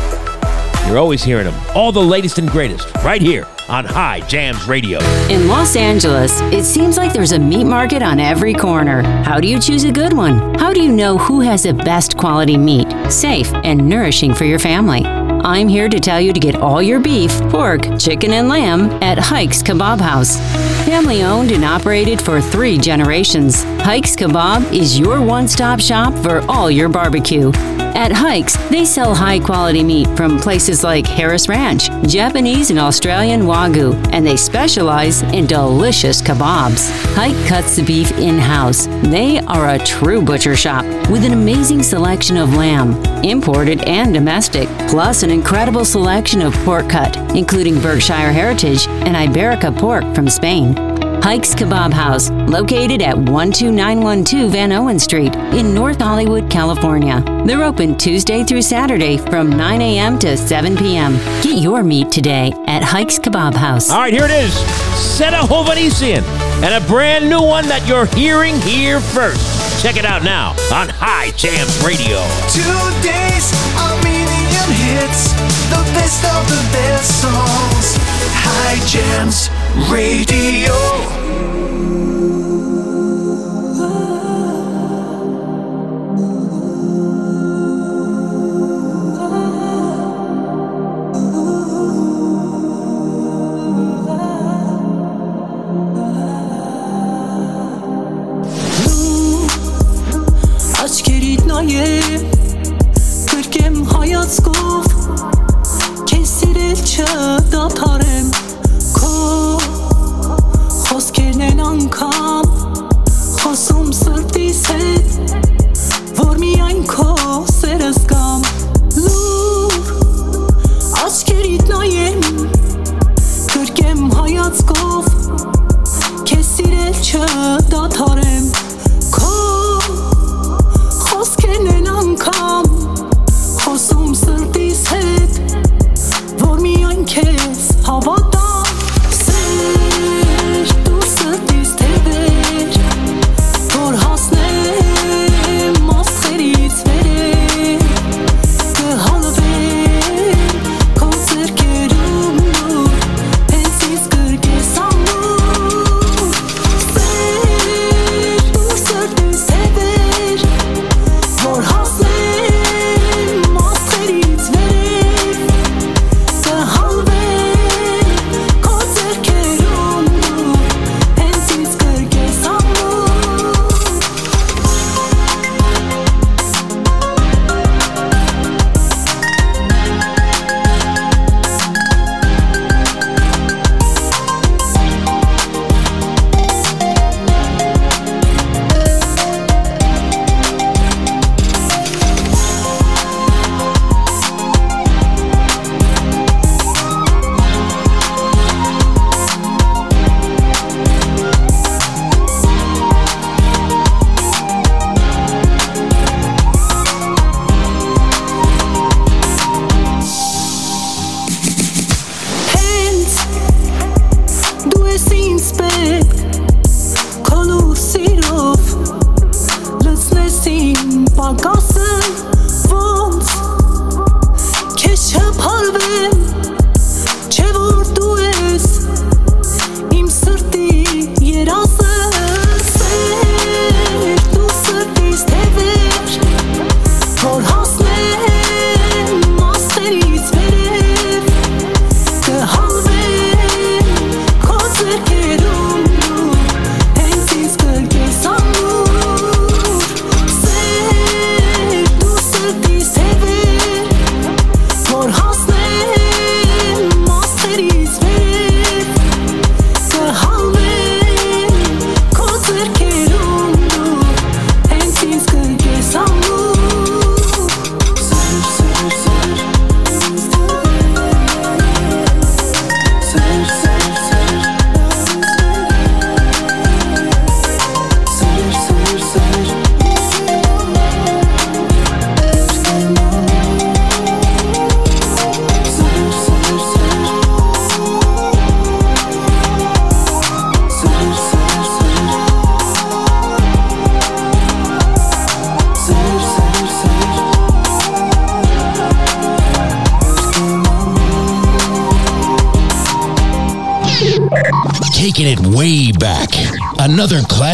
you're 0.86 0.98
always 0.98 1.22
hearing 1.22 1.44
them. 1.44 1.60
All 1.74 1.92
the 1.92 2.02
latest 2.02 2.38
and 2.38 2.48
greatest 2.48 2.94
right 2.96 3.22
here 3.22 3.46
on 3.68 3.84
Hye 3.84 4.20
Jams 4.20 4.66
Radio. 4.66 4.98
In 5.28 5.48
Los 5.48 5.76
Angeles, 5.76 6.40
it 6.52 6.64
seems 6.64 6.96
like 6.96 7.12
there's 7.12 7.32
a 7.32 7.38
meat 7.38 7.64
market 7.64 8.02
on 8.02 8.20
every 8.20 8.54
corner. 8.54 9.02
How 9.22 9.40
do 9.40 9.48
you 9.48 9.58
choose 9.60 9.84
a 9.84 9.92
good 9.92 10.12
one? 10.12 10.54
How 10.56 10.72
do 10.72 10.82
you 10.82 10.92
know 10.92 11.18
who 11.18 11.40
has 11.40 11.62
the 11.62 11.74
best 11.74 12.16
quality 12.16 12.56
meat, 12.56 12.88
safe 13.10 13.52
and 13.64 13.88
nourishing 13.88 14.34
for 14.34 14.44
your 14.44 14.58
family? 14.58 15.04
I'm 15.04 15.68
here 15.68 15.88
to 15.88 15.98
tell 15.98 16.20
you 16.20 16.32
to 16.32 16.38
get 16.38 16.54
all 16.54 16.80
your 16.80 17.00
beef, 17.00 17.32
pork, 17.50 17.98
chicken, 17.98 18.32
and 18.32 18.48
lamb 18.48 18.90
at 19.02 19.18
Haig's 19.18 19.62
Kabob 19.62 20.00
House. 20.00 20.38
Family 20.86 21.22
owned 21.22 21.50
and 21.50 21.64
operated 21.64 22.20
for 22.20 22.40
three 22.40 22.78
generations, 22.78 23.64
Haig's 23.82 24.14
Kabob 24.14 24.72
is 24.72 24.98
your 24.98 25.20
one 25.20 25.48
stop 25.48 25.80
shop 25.80 26.14
for 26.22 26.40
all 26.48 26.70
your 26.70 26.88
barbecue. 26.88 27.50
At 27.94 28.10
Haig's, 28.10 28.56
they 28.70 28.84
sell 28.84 29.14
high 29.14 29.38
quality 29.38 29.84
meat 29.84 30.08
from 30.16 30.38
places 30.38 30.82
like 30.82 31.06
Harris 31.06 31.48
Ranch, 31.48 31.90
Japanese 32.06 32.70
and 32.70 32.78
Australian 32.78 33.42
Wagyu, 33.42 33.94
and 34.12 34.26
they 34.26 34.36
specialize 34.36 35.22
in 35.22 35.46
delicious 35.46 36.22
kebabs. 36.22 36.90
Haig 37.14 37.46
cuts 37.46 37.76
the 37.76 37.82
beef 37.82 38.10
in 38.12 38.38
house. 38.38 38.86
They 39.02 39.40
are 39.40 39.70
a 39.74 39.78
true 39.78 40.22
butcher 40.22 40.56
shop 40.56 40.84
with 41.10 41.24
an 41.24 41.32
amazing 41.32 41.82
selection 41.82 42.38
of 42.38 42.54
lamb, 42.54 42.94
imported 43.22 43.82
and 43.84 44.14
domestic, 44.14 44.68
plus 44.88 45.22
an 45.22 45.30
incredible 45.30 45.84
selection 45.84 46.40
of 46.40 46.54
pork 46.64 46.88
cut, 46.88 47.14
including 47.36 47.80
Berkshire 47.80 48.32
Heritage 48.32 48.86
and 48.88 49.16
Iberica 49.16 49.78
pork 49.78 50.02
from 50.14 50.28
Spain. 50.28 50.91
Haig's 51.22 51.54
Kabob 51.54 51.92
House, 51.92 52.30
located 52.30 53.00
at 53.00 53.14
12912 53.14 54.52
Vanowen 54.52 55.00
Street 55.00 55.32
in 55.54 55.72
North 55.72 56.00
Hollywood, 56.00 56.50
California. 56.50 57.22
They're 57.46 57.62
open 57.62 57.96
Tuesday 57.96 58.42
through 58.42 58.62
Saturday 58.62 59.18
from 59.18 59.48
9 59.48 59.80
a.m. 59.80 60.18
to 60.18 60.36
7 60.36 60.76
p.m. 60.76 61.12
Get 61.40 61.62
your 61.62 61.84
meat 61.84 62.10
today 62.10 62.52
at 62.66 62.82
Haig's 62.82 63.20
Kabob 63.20 63.54
House. 63.54 63.88
All 63.90 64.00
right, 64.00 64.12
here 64.12 64.24
it 64.24 64.32
is 64.32 64.50
Seda 64.98 65.42
Hovhannisyan 65.46 66.24
and 66.64 66.82
a 66.84 66.86
brand 66.88 67.30
new 67.30 67.40
one 67.40 67.68
that 67.68 67.86
you're 67.86 68.06
hearing 68.06 68.60
here 68.62 68.98
first. 69.00 69.80
Check 69.80 69.96
it 69.96 70.04
out 70.04 70.24
now 70.24 70.50
on 70.74 70.88
Hye 70.90 71.30
Jams 71.36 71.78
Radio. 71.86 72.18
Today's 72.50 73.54
Armenian 73.78 74.70
hits, 74.90 75.30
the 75.70 75.82
best 75.94 76.24
of 76.26 76.42
the 76.50 76.62
best 76.74 77.22
songs. 77.22 77.94
Hye 78.34 78.82
Jams 78.90 79.48
Radio. 79.74 81.51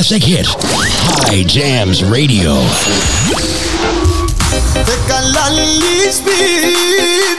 classic 0.08 0.26
hit, 0.26 0.46
Hye 1.28 1.44
Jams 1.44 2.02
Radio. 2.02 2.54
The 4.72 4.96
Tekalali 5.06 6.08
speed, 6.08 7.38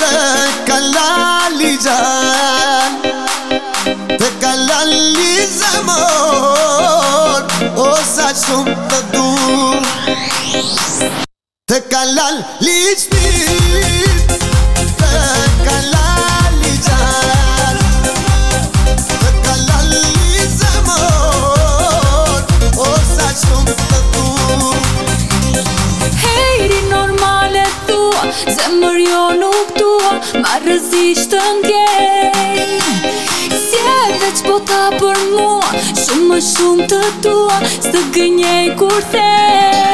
tekalali 0.00 1.76
jaan, 1.84 2.92
tekalali 4.16 5.46
zamor, 5.58 7.44
o 7.76 7.96
saçum 8.14 8.64
da 8.88 9.00
The 9.12 9.36
Tekalali 11.68 12.61
të 31.82 32.42
ndjej 32.48 32.80
Si 33.62 33.80
e 33.94 34.18
veç 34.22 34.44
bota 34.48 34.82
për 34.98 35.24
mua 35.32 35.72
Shumë 36.02 36.28
më 36.32 36.42
shumë 36.50 36.90
të 36.92 37.02
tua 37.24 37.62
Së 37.78 38.04
gënjej 38.16 38.76
kur 38.80 39.00
them 39.12 39.91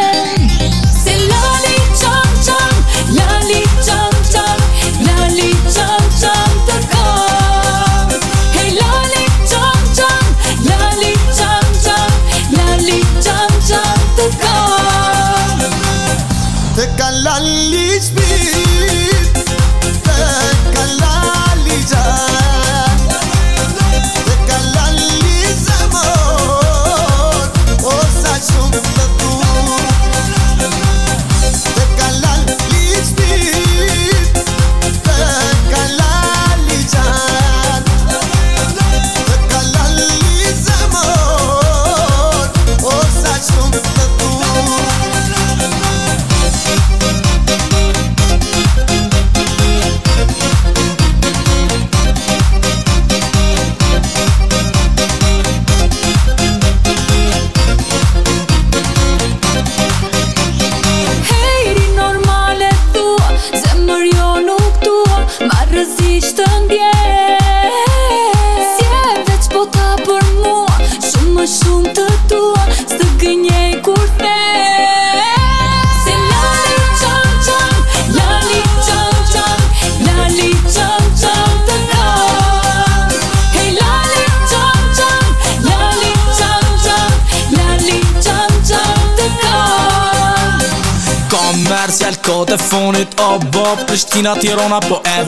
Po 93.68 93.76
Prishtina, 93.84 94.34
Tirona 94.34 94.80
po 94.80 95.02
e 95.04 95.24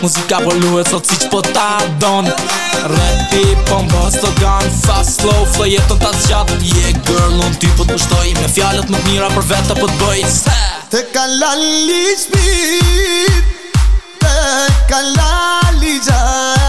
Muzika 0.00 0.40
po 0.40 0.50
luet 0.54 0.88
sot 0.88 1.04
si 1.04 1.18
që 1.20 1.28
po 1.28 1.42
ta 1.44 1.84
don. 2.00 2.24
Rapi, 2.88 3.44
po 3.68 3.82
më 3.84 4.04
të 4.14 4.30
gan 4.40 4.70
Fast, 4.86 5.20
slow, 5.20 5.44
flow 5.52 5.68
jetën 5.68 6.00
ta 6.00 6.14
zgjat. 6.16 6.48
Je 6.64 6.80
yeah, 6.80 6.96
girl, 7.04 7.36
unë 7.44 7.60
ty 7.60 7.68
po 7.76 7.84
të 7.84 7.98
pushtoj 7.98 8.32
Me 8.40 8.48
fjallet 8.48 8.88
më 8.88 8.96
të 8.96 9.12
mira 9.12 9.28
për 9.36 9.48
vete 9.52 9.76
po 9.82 9.92
të 9.92 10.00
bëj. 10.00 10.24
Se 10.32 10.58
Te 10.88 11.04
ka 11.12 11.28
lali 11.28 12.16
shpit 12.24 13.56
Te 14.16 14.36
ka 14.88 15.04
lali 15.12 15.98
gjaj. 16.00 16.63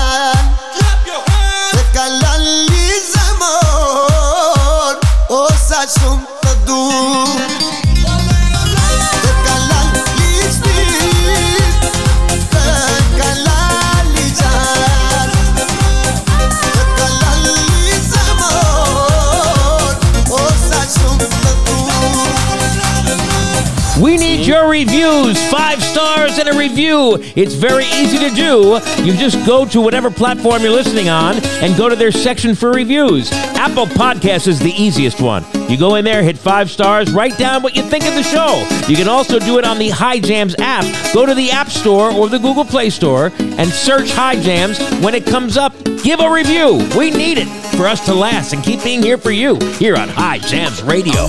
Stars 25.95 26.39
and 26.39 26.49
a 26.49 26.57
review. 26.57 27.17
It's 27.37 27.53
very 27.53 27.85
easy 27.85 28.17
to 28.17 28.29
do. 28.35 28.81
You 29.01 29.15
just 29.15 29.45
go 29.45 29.65
to 29.67 29.79
whatever 29.79 30.11
platform 30.11 30.61
you're 30.61 30.73
listening 30.73 31.07
on 31.07 31.37
and 31.63 31.77
go 31.77 31.87
to 31.87 31.95
their 31.95 32.11
section 32.11 32.53
for 32.53 32.73
reviews. 32.73 33.31
Apple 33.31 33.85
Podcasts 33.85 34.45
is 34.45 34.59
the 34.59 34.73
easiest 34.73 35.21
one. 35.21 35.45
You 35.69 35.77
go 35.77 35.95
in 35.95 36.03
there, 36.03 36.21
hit 36.21 36.37
five 36.37 36.69
stars, 36.69 37.13
write 37.13 37.37
down 37.37 37.63
what 37.63 37.77
you 37.77 37.81
think 37.81 38.03
of 38.03 38.13
the 38.13 38.23
show. 38.23 38.67
You 38.89 38.97
can 38.97 39.07
also 39.07 39.39
do 39.39 39.57
it 39.57 39.63
on 39.63 39.79
the 39.79 39.87
Hye 39.87 40.19
Jams 40.19 40.53
app. 40.59 40.83
Go 41.13 41.25
to 41.25 41.33
the 41.33 41.49
App 41.49 41.69
Store 41.69 42.11
or 42.11 42.27
the 42.27 42.39
Google 42.39 42.65
Play 42.65 42.89
Store 42.89 43.31
and 43.39 43.69
search 43.69 44.11
Hye 44.11 44.35
Jams. 44.41 44.77
When 45.01 45.15
it 45.15 45.25
comes 45.25 45.55
up, 45.55 45.73
give 46.03 46.19
a 46.19 46.29
review. 46.29 46.85
We 46.97 47.09
need 47.09 47.37
it 47.37 47.47
for 47.77 47.87
us 47.87 48.05
to 48.07 48.13
last 48.13 48.51
and 48.51 48.61
keep 48.61 48.83
being 48.83 49.01
here 49.01 49.17
for 49.17 49.31
you 49.31 49.55
here 49.77 49.95
on 49.95 50.09
Hye 50.09 50.39
Jams 50.39 50.83
Radio. 50.83 51.23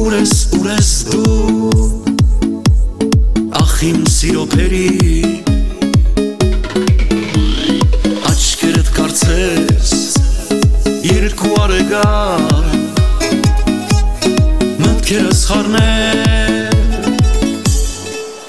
Ուր 0.00 0.14
ես, 0.16 0.30
ուր 0.56 0.68
ես 0.70 0.90
դու 1.10 1.84
Ախ 3.60 3.72
իմ 3.84 3.98
սիրո 4.08 4.44
փերի 4.54 4.88
Աչքերդ 8.30 8.88
կարծես 8.96 9.90
Երկու 11.04 11.52
արեգար 11.66 12.78
Մտքերս 14.86 15.44
խառնել 15.50 16.80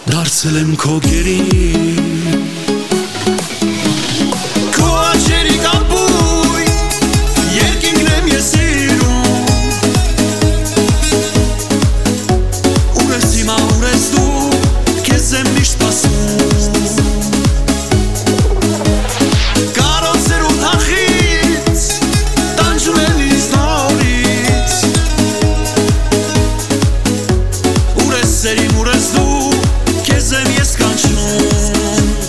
Դարձել 0.07 0.55
եմ 0.63 0.71
քո 0.85 1.01
գերին 1.09 2.10
skończył 30.71 32.20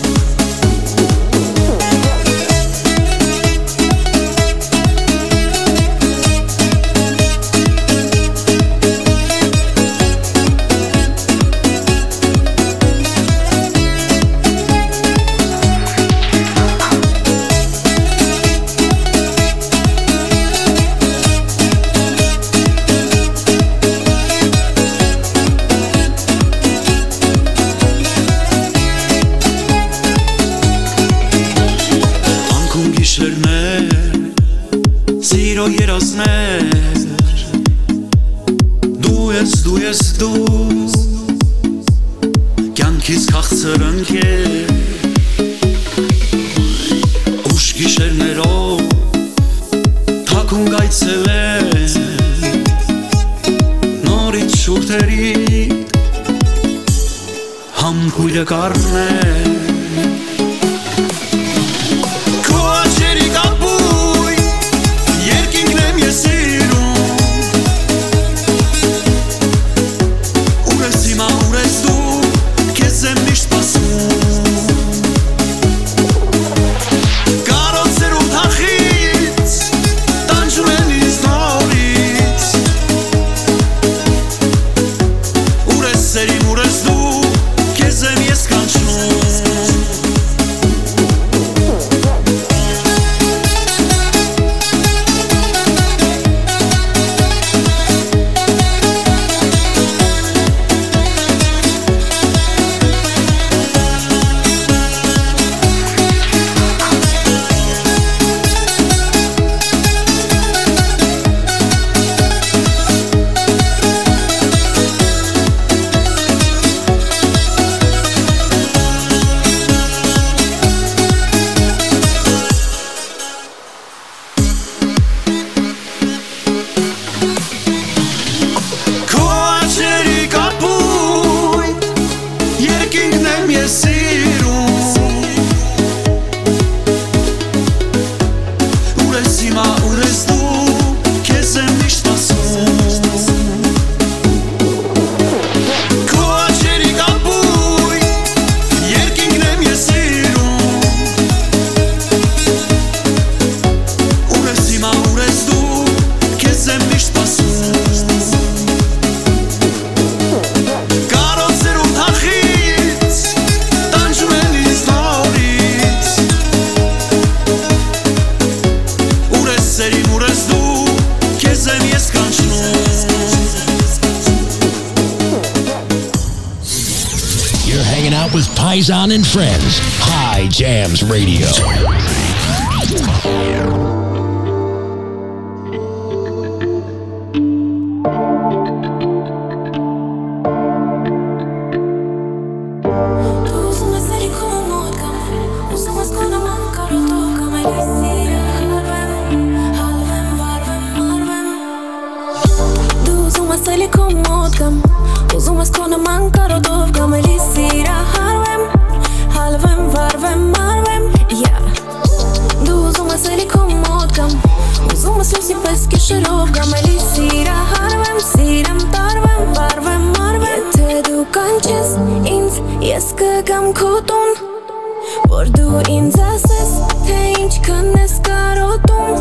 ինձ 226.13 226.21
ասես, 226.29 226.73
թե 227.07 227.19
ինչքան 227.41 227.87
ես 227.97 228.15
կարոտում 228.27 229.21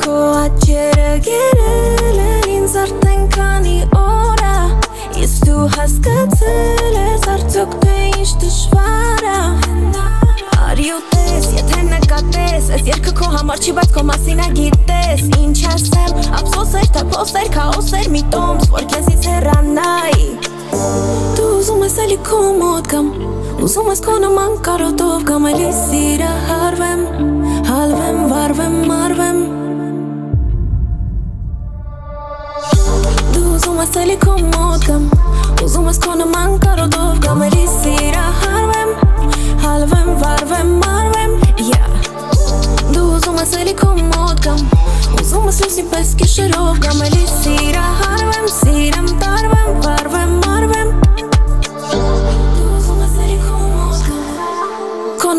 Քո 0.00 0.12
աչերը 0.40 1.10
գերել 1.26 2.20
են 2.24 2.46
ինձ 2.54 2.76
արդեն 2.80 3.26
քանի 3.34 3.74
օրա 4.00 4.54
Ես 5.20 5.34
դու 5.44 5.66
հասկացել 5.74 6.96
ես 6.96 7.26
արդյոք 7.34 7.74
թե 7.82 7.96
ինչ 8.22 8.30
դժվար 8.44 9.28
ա 9.34 9.42
Արի 10.70 10.88
ու 10.94 11.02
տես, 11.12 11.50
եթե 11.58 11.82
նկատես 11.90 12.72
Ես 12.76 12.88
երկը 12.88 13.14
քո 13.20 13.30
համար 13.36 13.60
չի, 13.60 13.76
բայց 13.80 13.92
քո 13.98 14.06
մասին 14.12 14.40
ա 14.40 14.48
գիտես 14.56 15.26
Ինչ 15.42 15.58
ասեմ, 15.74 16.24
ափսոս 16.40 16.74
էր, 16.80 16.88
թափոս 16.96 17.34
էր, 17.42 17.52
քաոս 17.58 17.92
էր 18.00 18.08
մի 18.16 18.24
տոմս 18.32 18.72
Որ 18.78 18.88
քեզից 18.94 19.30
հեռանայի 19.34 20.32
Դու 21.36 21.52
ուզում 21.58 21.86
ես 21.90 22.00
էլի 22.06 22.20
քո 22.30 22.42
մոտ 22.62 22.92
կամ 22.94 23.14
Ուզում 23.60 23.88
ես 23.90 24.00
քո 24.00 24.12
նման 24.22 24.54
կարոտով 24.64 25.24
կամ 25.28 25.46
էլի 25.50 25.66
սիրահարվեմ 25.76 27.00
Հալվեմ, 27.66 28.20
վարվեմ, 28.30 28.76
մարվեմ 28.88 29.40
Դու 33.34 33.42
ուզում 33.58 33.82
ես 33.82 33.92
էլի 34.00 34.16
քո 34.22 34.36
մոտ 34.46 34.86
կամ 34.86 35.04
Ուզում 35.66 35.90
ես 35.90 36.00
քո 36.06 36.14
նման 36.22 36.56
կարոտով 36.64 37.20
կամ 37.26 37.44
էլի 37.50 37.66
սիրահարվեմ 37.74 38.94
Հալվեմ, 39.66 40.08
վարվեմ, 40.24 40.72
մարվեմ, 40.86 41.36
Դու 42.96 43.04
ուզում 43.18 43.42
ես 43.42 43.54
էլի 43.60 43.76
քո 43.82 43.90
մոտ 44.00 44.42
կամ 44.48 44.64
Ուզում 45.20 45.52
ես 45.52 45.60
լույսի 45.66 45.86
պես 45.92 46.16
կիշերով 46.22 46.80
կամ 46.88 47.04
էլի 47.10 47.28
սիրահարվեմ 47.36 48.50
Սիրեմ, 48.56 49.14
տարվեմ, 49.20 49.70
վարվեմ, 49.84 50.34
մարվեմ 50.48 50.98
Դու 51.92 52.19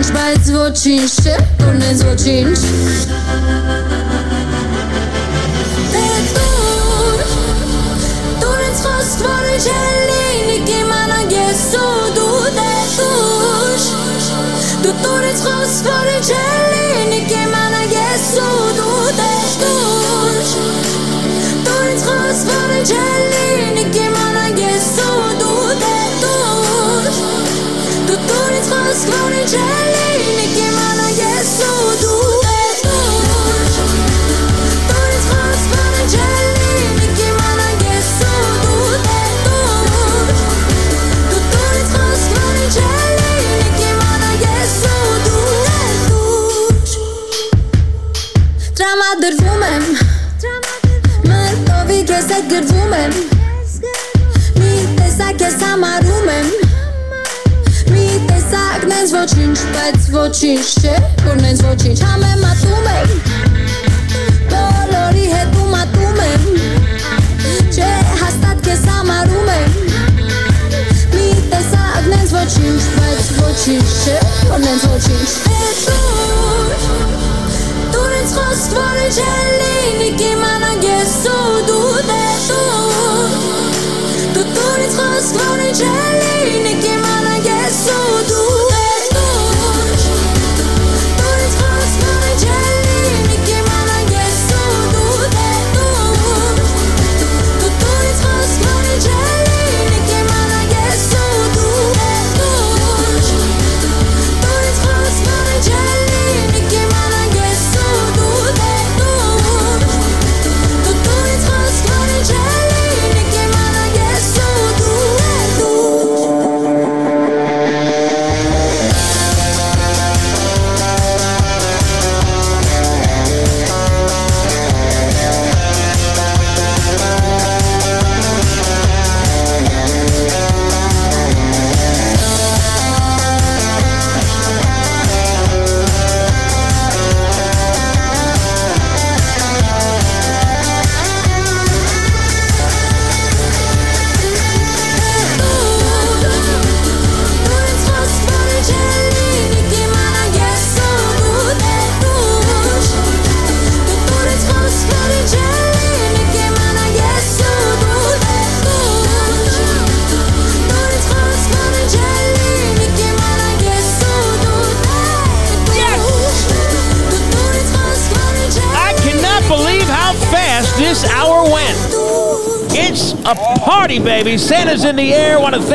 złoczyńcz, 0.00 0.12
bajt 0.12 0.46
złoczyńcz, 0.46 1.12
szczególny 1.12 1.98
złoczyńcz 1.98 2.60
Tektur, 5.92 7.24
turecko 8.40 8.88
stworzycieli 9.10 10.29
ոչինչ 60.30 60.66
չէ, 60.78 60.92
որ 61.26 61.38
նենց 61.42 61.60
ոչինչ 61.66 61.94
համեմատում 62.06 62.84
եմ 62.90 63.14
Բոլորի 64.52 65.24
հետ 65.32 65.56
ու 65.58 65.64
մատում 65.72 66.20
եմ 66.24 66.44
Չէ, 67.74 67.88
հաստատ 68.20 68.62
քեզ 68.68 68.84
համարում 68.92 69.50
եմ 69.56 69.74
Մի 71.16 71.26
տեսակ 71.50 72.06
նենց 72.12 72.34
ոչինչ, 72.36 72.78
բայց 72.94 73.32
ոչինչ 73.40 73.88
չէ, 73.90 74.18
որ 74.52 74.62
նենց 74.68 74.86
ոչինչ 74.92 75.28
Է 75.50 75.72
դուր, 75.82 76.88
դուր 77.96 78.18
ինձ 78.20 78.34
խոսք, 78.38 78.76
որ 78.78 79.00
ինչ 79.08 79.16
է 79.26 79.38
լինի 79.64 80.12
կիմանան 80.22 80.84
ես 80.86 81.16
ու 81.34 81.64
դու 81.72 82.04
դե 82.12 82.24
դուր 82.46 83.40
Դու 84.36 84.46
դուր 84.54 84.86
ինձ 84.86 85.00
խոսք, 85.02 85.42
որ 85.48 85.66
ինչ 85.70 85.80
է 85.80 85.96
լինի 85.96 86.39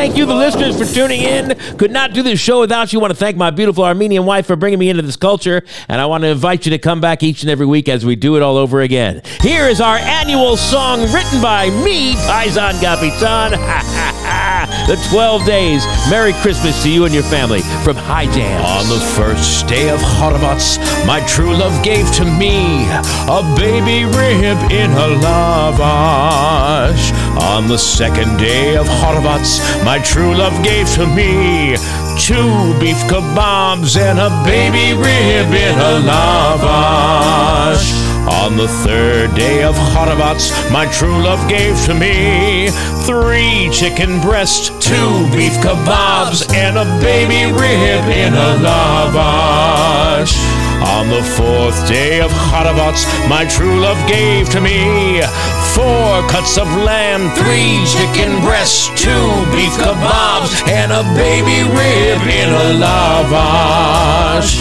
thank 0.06 0.20
you, 0.20 0.26
the 0.28 0.36
listeners, 0.36 0.78
for 0.78 0.86
tuning 0.86 1.22
in. 1.22 1.58
Could 1.80 1.90
not 1.90 2.14
do 2.14 2.22
this 2.22 2.40
show 2.40 2.60
without 2.60 2.94
you. 2.94 3.00
Want 3.00 3.10
to 3.10 3.18
thank 3.18 3.38
my 3.38 3.50
beautiful 3.50 3.84
Armenian 3.84 4.24
wife 4.24 4.46
for 4.46 4.56
bringing 4.56 4.78
me 4.78 4.92
into 4.92 5.02
this 5.02 5.16
culture. 5.16 5.64
And 5.90 6.00
I 6.00 6.06
want 6.06 6.22
to 6.22 6.28
invite 6.28 6.68
you 6.68 6.70
to 6.72 6.78
come 6.78 7.02
back 7.02 7.24
each 7.24 7.42
and 7.42 7.50
every 7.50 7.66
week 7.66 7.90
as 7.90 8.06
we 8.06 8.16
do 8.16 8.36
it 8.36 8.44
all 8.44 8.56
over 8.56 8.82
again. 8.82 9.24
Here 9.42 9.68
is 9.68 9.82
our 9.82 9.98
annual 9.98 10.58
song 10.58 11.02
written 11.12 11.42
by 11.42 11.72
me, 11.84 12.14
Paisan 12.14 12.74
Kapitan. 12.74 13.54
the 14.88 14.96
12 15.10 15.46
days. 15.46 15.84
Merry 16.10 16.34
Christmas 16.34 16.84
to 16.84 16.90
you 16.92 17.06
and 17.06 17.14
your 17.14 17.24
family 17.24 17.62
from 17.84 17.96
Hye 17.96 18.32
Jam. 18.32 18.64
On 18.64 18.88
the 18.88 19.04
first 19.16 19.66
day 19.68 19.90
of 19.90 20.00
Haravats, 20.00 20.78
my 21.08 21.26
true 21.26 21.56
love 21.56 21.84
gave 21.84 22.12
to 22.14 22.26
me 22.26 22.86
a 23.26 23.42
baby 23.58 24.06
rib 24.06 24.58
in 24.72 24.92
a 24.92 25.18
lavash. 25.18 27.12
On 27.38 27.68
the 27.68 27.78
second 27.78 28.38
day 28.38 28.76
of 28.76 28.88
Haravats, 28.88 29.60
my 29.84 30.00
true 30.00 30.34
love 30.36 30.64
gave 30.64 30.90
to 30.96 31.06
me 31.06 31.76
two 32.18 32.80
beef 32.80 32.98
kebabs 33.12 33.98
and 33.98 34.20
a 34.20 34.30
baby 34.46 34.94
rib 34.94 35.54
in 35.54 35.78
a 35.78 36.00
lavash. 36.10 37.92
On 38.28 38.58
the 38.58 38.68
third 38.68 39.36
day 39.36 39.64
of 39.64 39.76
Haravats, 39.76 40.50
my 40.72 40.86
true 40.92 41.22
love 41.22 41.48
gave 41.50 41.80
to 41.86 41.94
me 41.94 42.70
three 43.06 43.70
chicken 43.72 44.20
breasts, 44.22 44.70
two 44.80 45.30
beef 45.32 45.54
kebabs, 45.62 46.52
and 46.54 46.78
a 46.78 46.86
baby 47.02 47.52
rib 47.52 48.06
in 48.10 48.34
a 48.34 48.58
lavash. 48.66 49.45
On 50.96 51.10
the 51.10 51.22
fourth 51.22 51.88
day 51.90 52.22
of 52.22 52.32
Haravats, 52.32 53.04
my 53.28 53.44
true 53.46 53.80
love 53.82 54.00
gave 54.08 54.50
to 54.52 54.62
me 54.62 55.20
four 55.76 56.24
cuts 56.32 56.58
of 56.58 56.68
lamb, 56.88 57.30
three 57.36 57.84
chicken 57.86 58.40
breasts, 58.42 58.88
two 58.96 59.28
beef 59.52 59.76
kebabs, 59.84 60.56
and 60.70 60.94
a 60.94 61.04
baby 61.20 61.64
rib 61.68 62.22
in 62.42 62.50
a 62.50 62.80
lavash. 62.80 64.56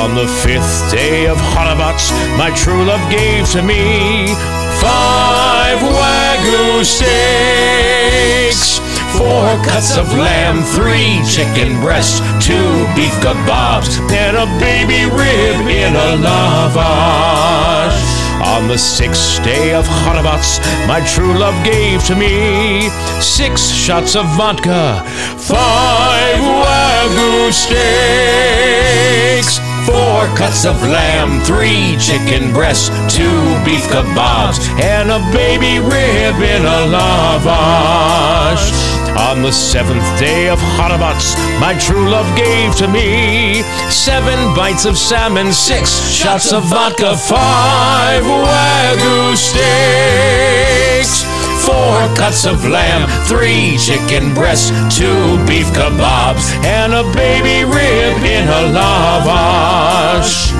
On 0.00 0.14
the 0.14 0.28
fifth 0.46 0.92
day 0.92 1.26
of 1.26 1.36
Haravats, 1.52 2.12
my 2.38 2.50
true 2.54 2.84
love 2.84 3.02
gave 3.10 3.50
to 3.50 3.60
me 3.60 4.36
five 4.78 5.78
wagyu 5.82 6.84
steaks, 6.84 8.78
four 9.16 9.56
cuts 9.64 9.96
of 9.96 10.12
lamb, 10.14 10.62
three 10.62 11.20
chicken 11.28 11.80
breasts, 11.80 12.20
two 12.44 12.86
beef 12.96 13.12
kebabs, 13.20 13.98
and 14.10 14.36
a 14.36 14.46
baby 14.58 15.04
rib 15.10 15.68
in 15.68 15.94
a 15.94 16.16
lavash. 16.24 18.00
On 18.42 18.66
the 18.68 18.78
sixth 18.78 19.42
day 19.44 19.74
of 19.74 19.86
Haravats, 19.86 20.58
my 20.86 21.00
true 21.06 21.34
love 21.38 21.54
gave 21.64 22.04
to 22.06 22.14
me 22.16 22.88
six 23.20 23.70
shots 23.70 24.16
of 24.16 24.24
vodka, 24.36 25.02
five 25.38 26.40
wagyu 26.64 27.52
steaks, 27.52 29.58
four 29.86 30.26
cuts 30.36 30.64
of 30.64 30.80
lamb, 30.82 31.40
three 31.44 31.96
chicken 31.98 32.52
breasts, 32.52 32.88
two 33.14 33.42
beef 33.64 33.84
kebabs, 33.92 34.58
and 34.80 35.10
a 35.10 35.20
baby 35.32 35.78
rib 35.78 36.40
in 36.42 36.64
a 36.64 36.86
lavash. 36.96 39.01
On 39.18 39.42
the 39.42 39.52
seventh 39.52 40.02
day 40.18 40.48
of 40.48 40.58
Haravats, 40.58 41.36
my 41.60 41.76
true 41.78 42.08
love 42.08 42.26
gave 42.36 42.74
to 42.76 42.88
me 42.88 43.62
seven 43.90 44.54
bites 44.54 44.84
of 44.84 44.96
salmon, 44.96 45.52
six 45.52 46.10
shots 46.10 46.52
of 46.52 46.64
vodka, 46.64 47.16
five 47.16 48.22
wagyu 48.24 49.36
steaks, 49.36 51.24
Four 51.66 52.16
cuts 52.16 52.44
of 52.46 52.64
lamb, 52.66 53.08
three 53.26 53.76
chicken 53.78 54.34
breasts, 54.34 54.70
two 54.96 55.38
beef 55.46 55.66
kebabs, 55.66 56.52
and 56.64 56.92
a 56.92 57.04
baby 57.12 57.64
rib 57.64 58.24
in 58.24 58.48
a 58.48 58.62
lavash. 58.74 60.50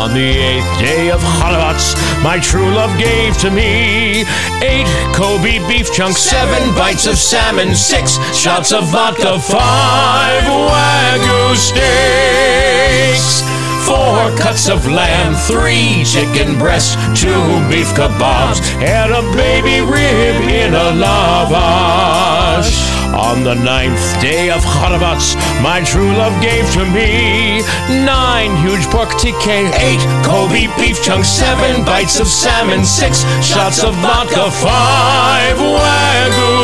On 0.00 0.14
the 0.14 0.30
eighth 0.30 0.78
day 0.78 1.10
of 1.10 1.20
Hanukkah, 1.20 2.22
my 2.22 2.38
true 2.38 2.70
love 2.70 2.96
gave 2.98 3.36
to 3.36 3.50
me 3.50 4.24
eight 4.64 4.86
Kobe 5.14 5.58
beef 5.68 5.92
chunks, 5.92 6.22
seven 6.22 6.74
bites 6.74 7.06
of 7.06 7.18
salmon, 7.18 7.74
six 7.74 8.16
shots 8.34 8.72
of 8.72 8.88
vodka, 8.88 9.38
five 9.38 10.42
Wagyu 10.44 11.54
steaks. 11.54 13.42
Four 13.86 14.36
cuts 14.36 14.68
of 14.68 14.86
lamb, 14.86 15.34
three 15.34 16.04
chicken 16.04 16.58
breasts, 16.58 16.94
two 17.20 17.42
beef 17.68 17.88
kebabs, 17.94 18.60
and 18.82 19.12
a 19.12 19.22
baby 19.36 19.80
rib 19.80 20.36
in 20.48 20.74
a 20.74 20.92
lavash. 21.02 22.72
On 23.14 23.42
the 23.42 23.54
ninth 23.54 24.20
day 24.20 24.50
of 24.50 24.62
Hanukkah, 24.62 25.34
my 25.62 25.82
true 25.82 26.12
love 26.16 26.34
gave 26.40 26.70
to 26.72 26.84
me 26.86 27.62
nine 28.04 28.56
huge 28.64 28.86
pork 28.86 29.10
tikka, 29.18 29.70
eight 29.80 30.00
Kobe 30.24 30.68
beef 30.78 31.02
chunks, 31.02 31.28
seven 31.28 31.84
bites 31.84 32.20
of 32.20 32.26
salmon, 32.26 32.84
six 32.84 33.24
shots 33.44 33.82
of 33.82 33.94
vodka, 33.96 34.50
five 34.50 35.56
Wagyu. 35.58 36.59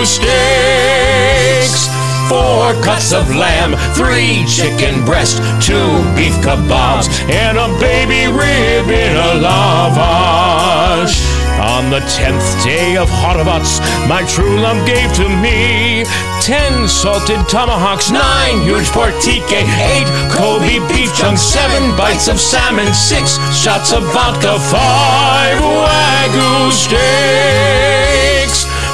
Four 2.67 2.83
cuts 2.83 3.12
of 3.12 3.31
lamb, 3.37 3.77
three 3.95 4.45
chicken 4.45 5.05
breast, 5.05 5.39
two 5.62 5.87
beef 6.17 6.35
kebabs, 6.43 7.07
and 7.31 7.57
a 7.57 7.69
baby 7.79 8.27
rib 8.27 8.91
in 8.91 9.14
a 9.14 9.39
lavash. 9.39 11.14
On 11.62 11.91
the 11.91 12.01
tenth 12.11 12.43
day 12.64 12.97
of 12.97 13.09
Hanukkah, 13.09 14.09
my 14.09 14.27
true 14.27 14.59
love 14.59 14.85
gave 14.85 15.12
to 15.14 15.29
me 15.29 16.03
ten 16.43 16.89
salted 16.89 17.39
tomahawks, 17.47 18.11
nine 18.11 18.61
huge 18.62 18.89
pork 18.91 19.14
tikka, 19.23 19.62
eight 19.87 20.09
Kobe 20.35 20.83
beef 20.89 21.14
chunks, 21.14 21.43
seven 21.43 21.97
bites 21.97 22.27
of 22.27 22.41
salmon, 22.41 22.93
six 22.93 23.39
shots 23.55 23.93
of 23.93 24.03
vodka, 24.11 24.59
five 24.59 25.62
Wagyu 25.62 26.73
steaks. 26.73 28.05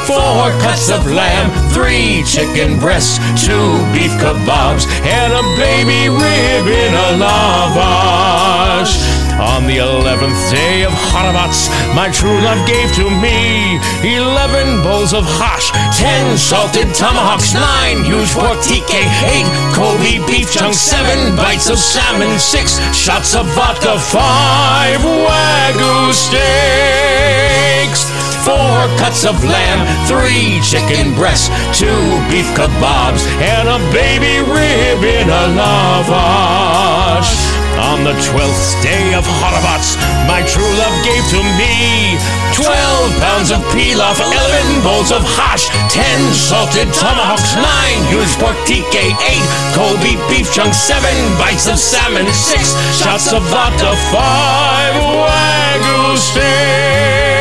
Four 0.06 0.50
cuts 0.60 0.90
of 0.90 1.06
lamb, 1.10 1.50
three 1.70 2.22
chicken 2.24 2.78
breasts, 2.78 3.18
two 3.46 3.78
beef 3.94 4.12
kebabs, 4.20 4.84
and 5.06 5.32
a 5.32 5.42
baby 5.56 6.08
rib 6.08 6.66
in 6.66 6.92
a 6.92 7.16
lavash. 7.22 8.98
On 9.40 9.66
the 9.66 9.78
eleventh 9.78 10.36
day 10.50 10.84
of 10.84 10.92
Hanukkah, 10.92 11.94
my 11.94 12.10
true 12.10 12.38
love 12.42 12.66
gave 12.66 12.92
to 12.94 13.08
me 13.08 13.80
eleven 14.04 14.82
bowls 14.82 15.14
of 15.14 15.24
hash, 15.24 15.70
ten 15.96 16.36
salted 16.36 16.94
tomahawks, 16.94 17.54
nine 17.54 18.04
huge 18.04 18.30
pork 18.34 18.60
tikka, 18.60 19.00
eight 19.24 19.46
Kobe 19.72 20.18
beef 20.26 20.52
chunks, 20.52 20.78
seven 20.78 21.34
bites 21.36 21.70
of 21.70 21.78
salmon, 21.78 22.38
six 22.38 22.78
shots 22.94 23.34
of 23.34 23.46
vodka, 23.54 23.98
five 23.98 25.00
Wagyu 25.00 26.12
steaks. 26.12 28.11
Four 28.42 28.90
cuts 28.98 29.24
of 29.24 29.38
lamb, 29.44 29.86
three 30.10 30.58
chicken 30.66 31.14
breasts, 31.14 31.46
two 31.78 32.02
beef 32.26 32.46
kebabs, 32.58 33.22
and 33.38 33.70
a 33.70 33.78
baby 33.94 34.42
rib 34.42 34.98
in 34.98 35.30
a 35.30 35.44
lavash. 35.54 37.30
On 37.78 38.02
the 38.02 38.18
twelfth 38.26 38.82
day 38.82 39.14
of 39.14 39.22
Hanukkah, 39.38 39.94
my 40.26 40.42
true 40.42 40.74
love 40.74 40.96
gave 41.06 41.22
to 41.30 41.40
me 41.54 42.18
twelve 42.50 43.10
pounds 43.22 43.50
of 43.54 43.62
pilaf, 43.70 44.18
eleven 44.18 44.66
bowls 44.82 45.12
of 45.14 45.22
hash, 45.38 45.70
ten 45.86 46.20
salted 46.34 46.90
tomahawks, 46.98 47.54
nine 47.54 48.02
huge 48.10 48.34
pork 48.42 48.58
tikka, 48.66 49.14
eight 49.22 49.46
Kobe 49.70 50.18
beef 50.26 50.52
chunks, 50.52 50.78
seven 50.78 51.14
bites 51.38 51.68
of 51.70 51.78
salmon, 51.78 52.26
six 52.34 52.74
shots 52.98 53.32
of 53.32 53.42
vodka, 53.54 53.94
five 54.10 54.98
Wagyu 54.98 56.18
steaks. 56.18 57.31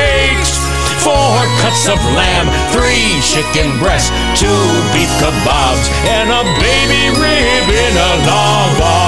Four 1.03 1.41
cuts 1.59 1.87
of 1.87 1.97
lamb, 2.13 2.45
three 2.71 3.19
chicken 3.25 3.75
breasts, 3.79 4.11
two 4.39 4.45
beef 4.93 5.09
kebabs, 5.17 5.89
and 6.05 6.29
a 6.29 6.43
baby 6.61 7.09
rib 7.19 7.69
in 7.69 7.97
a 7.97 8.11
lavash. 8.29 9.01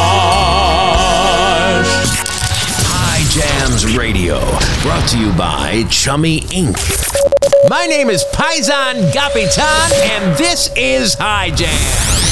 Hye 2.90 3.26
Jams 3.30 3.96
Radio, 3.96 4.40
brought 4.82 5.08
to 5.10 5.20
you 5.20 5.32
by 5.34 5.84
Chummy 5.92 6.40
Inc. 6.50 6.80
My 7.70 7.86
name 7.86 8.10
is 8.10 8.26
Paisan 8.34 9.12
Kapitan, 9.12 9.92
and 10.10 10.36
this 10.36 10.72
is 10.76 11.14
Hye 11.14 11.52
Jam. 11.52 12.23